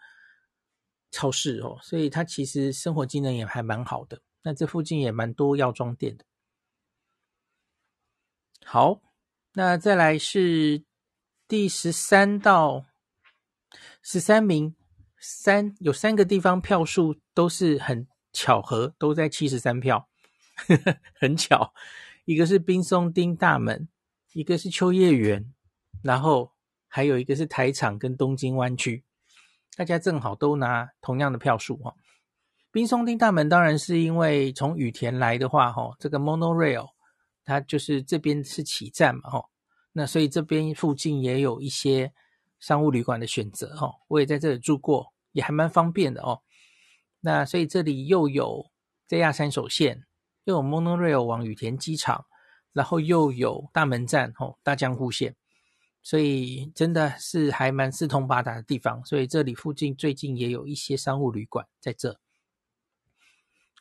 [1.11, 4.21] 超市哦，所以它其实生活机能也还蛮好的。
[4.43, 6.25] 那这附近也蛮多药妆店的。
[8.65, 9.01] 好，
[9.55, 10.85] 那再来是
[11.47, 12.87] 第十三到
[14.03, 14.75] 十三名。
[15.25, 20.09] 三有三个地方票数都是很巧合，都在七十三票，
[21.15, 21.73] 很巧。
[22.25, 23.89] 一个是滨松町大门，
[24.33, 25.53] 一个是秋叶原，
[26.03, 26.53] 然后
[26.89, 29.05] 还有一个是台场跟东京湾区，
[29.77, 31.95] 大家正好都拿同样的票数哈。
[32.71, 36.91] 冰松町大门当然是因为从羽田来的话哈，这个 monorail
[37.45, 39.45] 它就是这边是起站嘛哈，
[39.93, 42.13] 那所以这边附近也有一些
[42.59, 45.13] 商务旅馆的选择哈，我也在这里住过。
[45.35, 46.43] 也还蛮方便的哦，
[47.21, 48.71] 那所以这里又有
[49.09, 50.05] JR 山手线，
[50.45, 52.27] 又有 Monorail 往羽田机场，
[52.73, 55.35] 然后又有大门站哦，大江户线，
[56.03, 59.05] 所以真的是还蛮四通八达的地方。
[59.05, 62.19] 所以这里附近最近也有一些商务旅馆在这。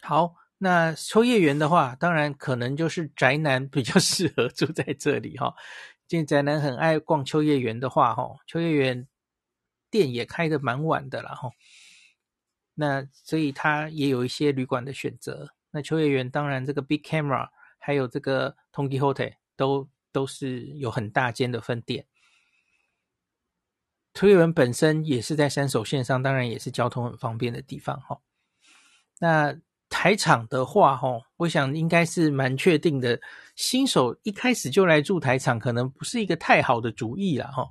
[0.01, 5.55] 好，那秋叶原的话，当然可能就是宅男比较 适合住在这里哈。
[6.07, 9.07] 见宅男很爱逛秋叶原的话，哈，秋叶原。
[9.91, 11.49] 店也开得蛮晚的了哈，
[12.75, 15.49] 那所以他也有一些旅馆的选择。
[15.71, 17.49] 那秋叶原当然这个 Big Camera
[17.82, 22.05] 还有这个 Ton Quixote 都都是有很大间的分店。
[24.13, 28.19] 推文本身也是在山手线上，当然也是交通很方便的地方哈。
[29.19, 29.57] 那
[29.89, 33.19] 台场的话，哈，我想应该是蛮确定的。
[33.55, 37.69] 新手一开始就来住台场，可能不是一个太好的主意了，哈。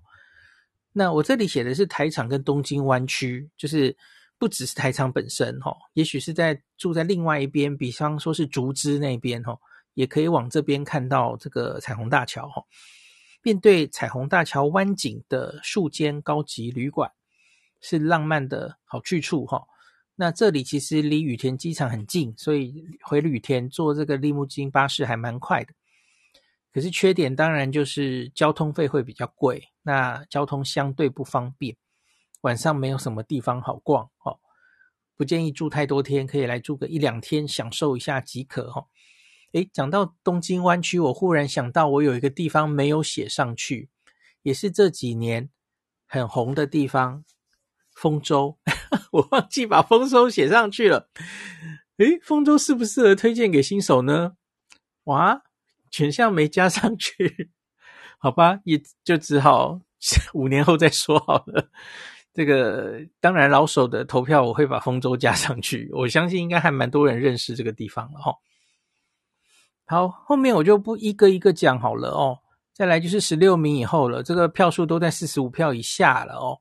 [0.93, 3.97] 那我这里写的是台场跟东京湾区，就是
[4.39, 9.59] 不只是台场本身，哈，也许是在住在另外一边，比方说是竹枝那边，哈，
[9.95, 12.65] 也可以往这边看到这个彩虹大桥，哈。
[13.43, 17.11] 面对彩虹大桥湾景的数间高级旅馆，
[17.81, 19.67] 是浪漫的好去处哈。
[20.17, 25.73] 那这里其实离羽田机场很近，所以回羽田坐这个利木津巴士还蛮快的。
[26.71, 31.75] 可是缺点当然就是交通费会比较贵，那交通相对不方便，
[32.43, 34.39] 晚上没有什么地方好逛哦。
[35.17, 38.87] 不建议住太多天，可以来住个一两天，享受一下即可哈。
[39.53, 43.89] 诶，讲到东京湾区，我忽然想到，我有一个地方没有写上去，
[44.43, 45.51] 也是这几年
[46.07, 47.25] 很红的地方——
[47.95, 48.59] 丰州。
[49.13, 51.11] 我忘记把丰州写上去了。
[51.97, 54.37] 诶，丰州适不适合推荐给新手呢？
[55.05, 55.43] 哇，
[55.91, 57.51] 选项没加上去，
[58.19, 59.81] 好吧，也就只好
[60.33, 61.71] 五年后再说好了。
[62.33, 65.91] 这个当然，老手的投票我会把丰州加上去。
[65.93, 68.33] 我相信应该还蛮多人认识这个地方了哈。
[69.91, 72.39] 好，后面我就不一个一个讲好了哦。
[72.73, 76.57] 再来就是十六名以后了，这个票数都在四十五票以下了哦。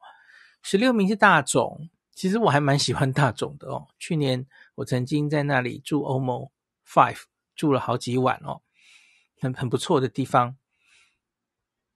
[0.64, 1.78] 十六名是大塚，
[2.16, 3.86] 其实我还蛮喜欢大塚的哦。
[4.00, 6.50] 去年我曾经在那里住 OMO
[6.88, 7.22] Five，
[7.56, 8.62] 住了好几晚哦，
[9.40, 10.58] 很很不错的地方，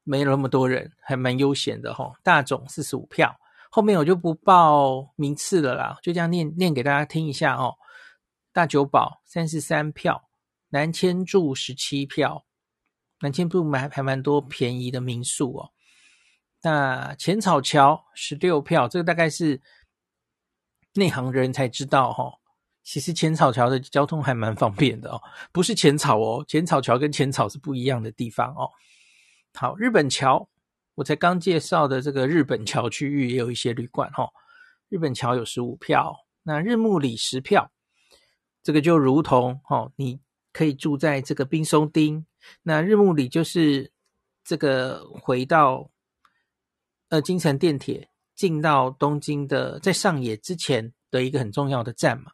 [0.03, 2.15] 没有那么多人，还蛮悠闲的哈、哦。
[2.21, 3.35] 大塚四十五票，
[3.71, 7.73] 后面我就不报名次了啦，就这样念念给大家听一下哦。
[8.51, 10.29] 大久保三十三票。
[10.73, 12.47] 南千住十七票，
[13.19, 15.69] 南千住还还蛮多便宜的民宿哦。
[16.63, 19.61] 那浅草桥十六票，这个大概是
[20.95, 22.33] 内行人才知道哈、哦。
[22.81, 25.21] 其实浅草桥的交通还蛮方便的哦，
[25.51, 28.67] 不是浅草哦，浅草桥跟浅草是不一样的地方哦。
[29.53, 30.49] 好，日本桥，
[30.95, 34.27] 我才刚介绍的这个日本桥区域也有一些旅馆、哦。
[34.89, 37.71] 日本桥有十五票，那日暮里十票，
[38.63, 40.19] 这个就如同哦你。
[40.53, 42.23] 可以住在这个滨松町，
[42.61, 43.91] 那日暮里就是
[44.43, 45.89] 这个回到
[47.09, 52.31] 呃京成电铁进到东京的，在上野之前的一个很重要的站嘛。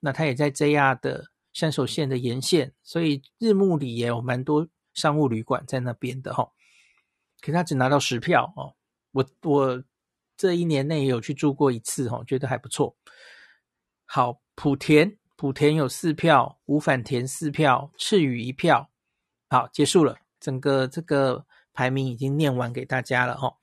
[0.00, 6.52] 那它也在 JR 的山手线的沿线，所以日暮里也有蛮多商务旅馆在那边的哈。
[7.40, 8.76] 可是他只拿到十票哦，
[9.12, 9.82] 我我
[10.36, 12.96] 这一年内也有去住过一次哈，觉得还不错。
[14.04, 15.16] 好，莆田。
[15.44, 18.88] 古田有四票，五反田四票，赤羽一票。
[19.50, 23.54] 好，结束了，整个这个排名已经念完给大家了哦。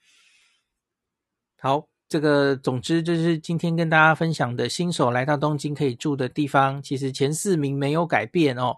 [1.60, 8.78] 好，这个总之就是今天跟大家分享的新手来到东京可以住的地方，其实前四名没有改变哦。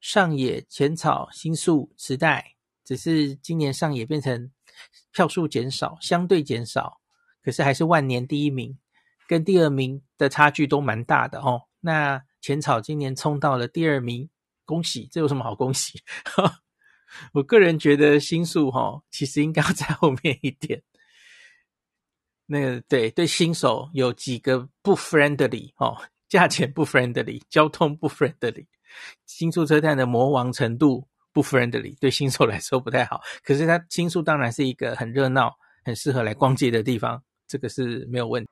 [0.00, 2.54] 上野、浅草、新宿、池袋，
[2.84, 4.48] 只是今年上野变成
[5.10, 7.00] 票数减少，相对减少，
[7.42, 8.78] 可是还是万年第一名，
[9.26, 11.62] 跟第二名的差距都蛮大的哦。
[11.84, 14.30] 那浅草今年冲到了第二名，
[14.64, 15.08] 恭喜！
[15.10, 16.00] 这有什么好恭喜？
[17.34, 20.82] 我个人觉得新宿哈，其实应该要在后面一点。
[22.46, 28.66] 那个对对，新手有几个不 friendly 哦，价钱不 friendly，交通不 friendly，
[29.26, 33.20] 新宿车站的魔王程度不 friendly，对新手来说不太好。
[33.42, 35.54] 可是它新宿当然是一个很热闹、
[35.84, 37.22] 很适合来逛街的地方。
[37.48, 38.51] 这个是没有问题。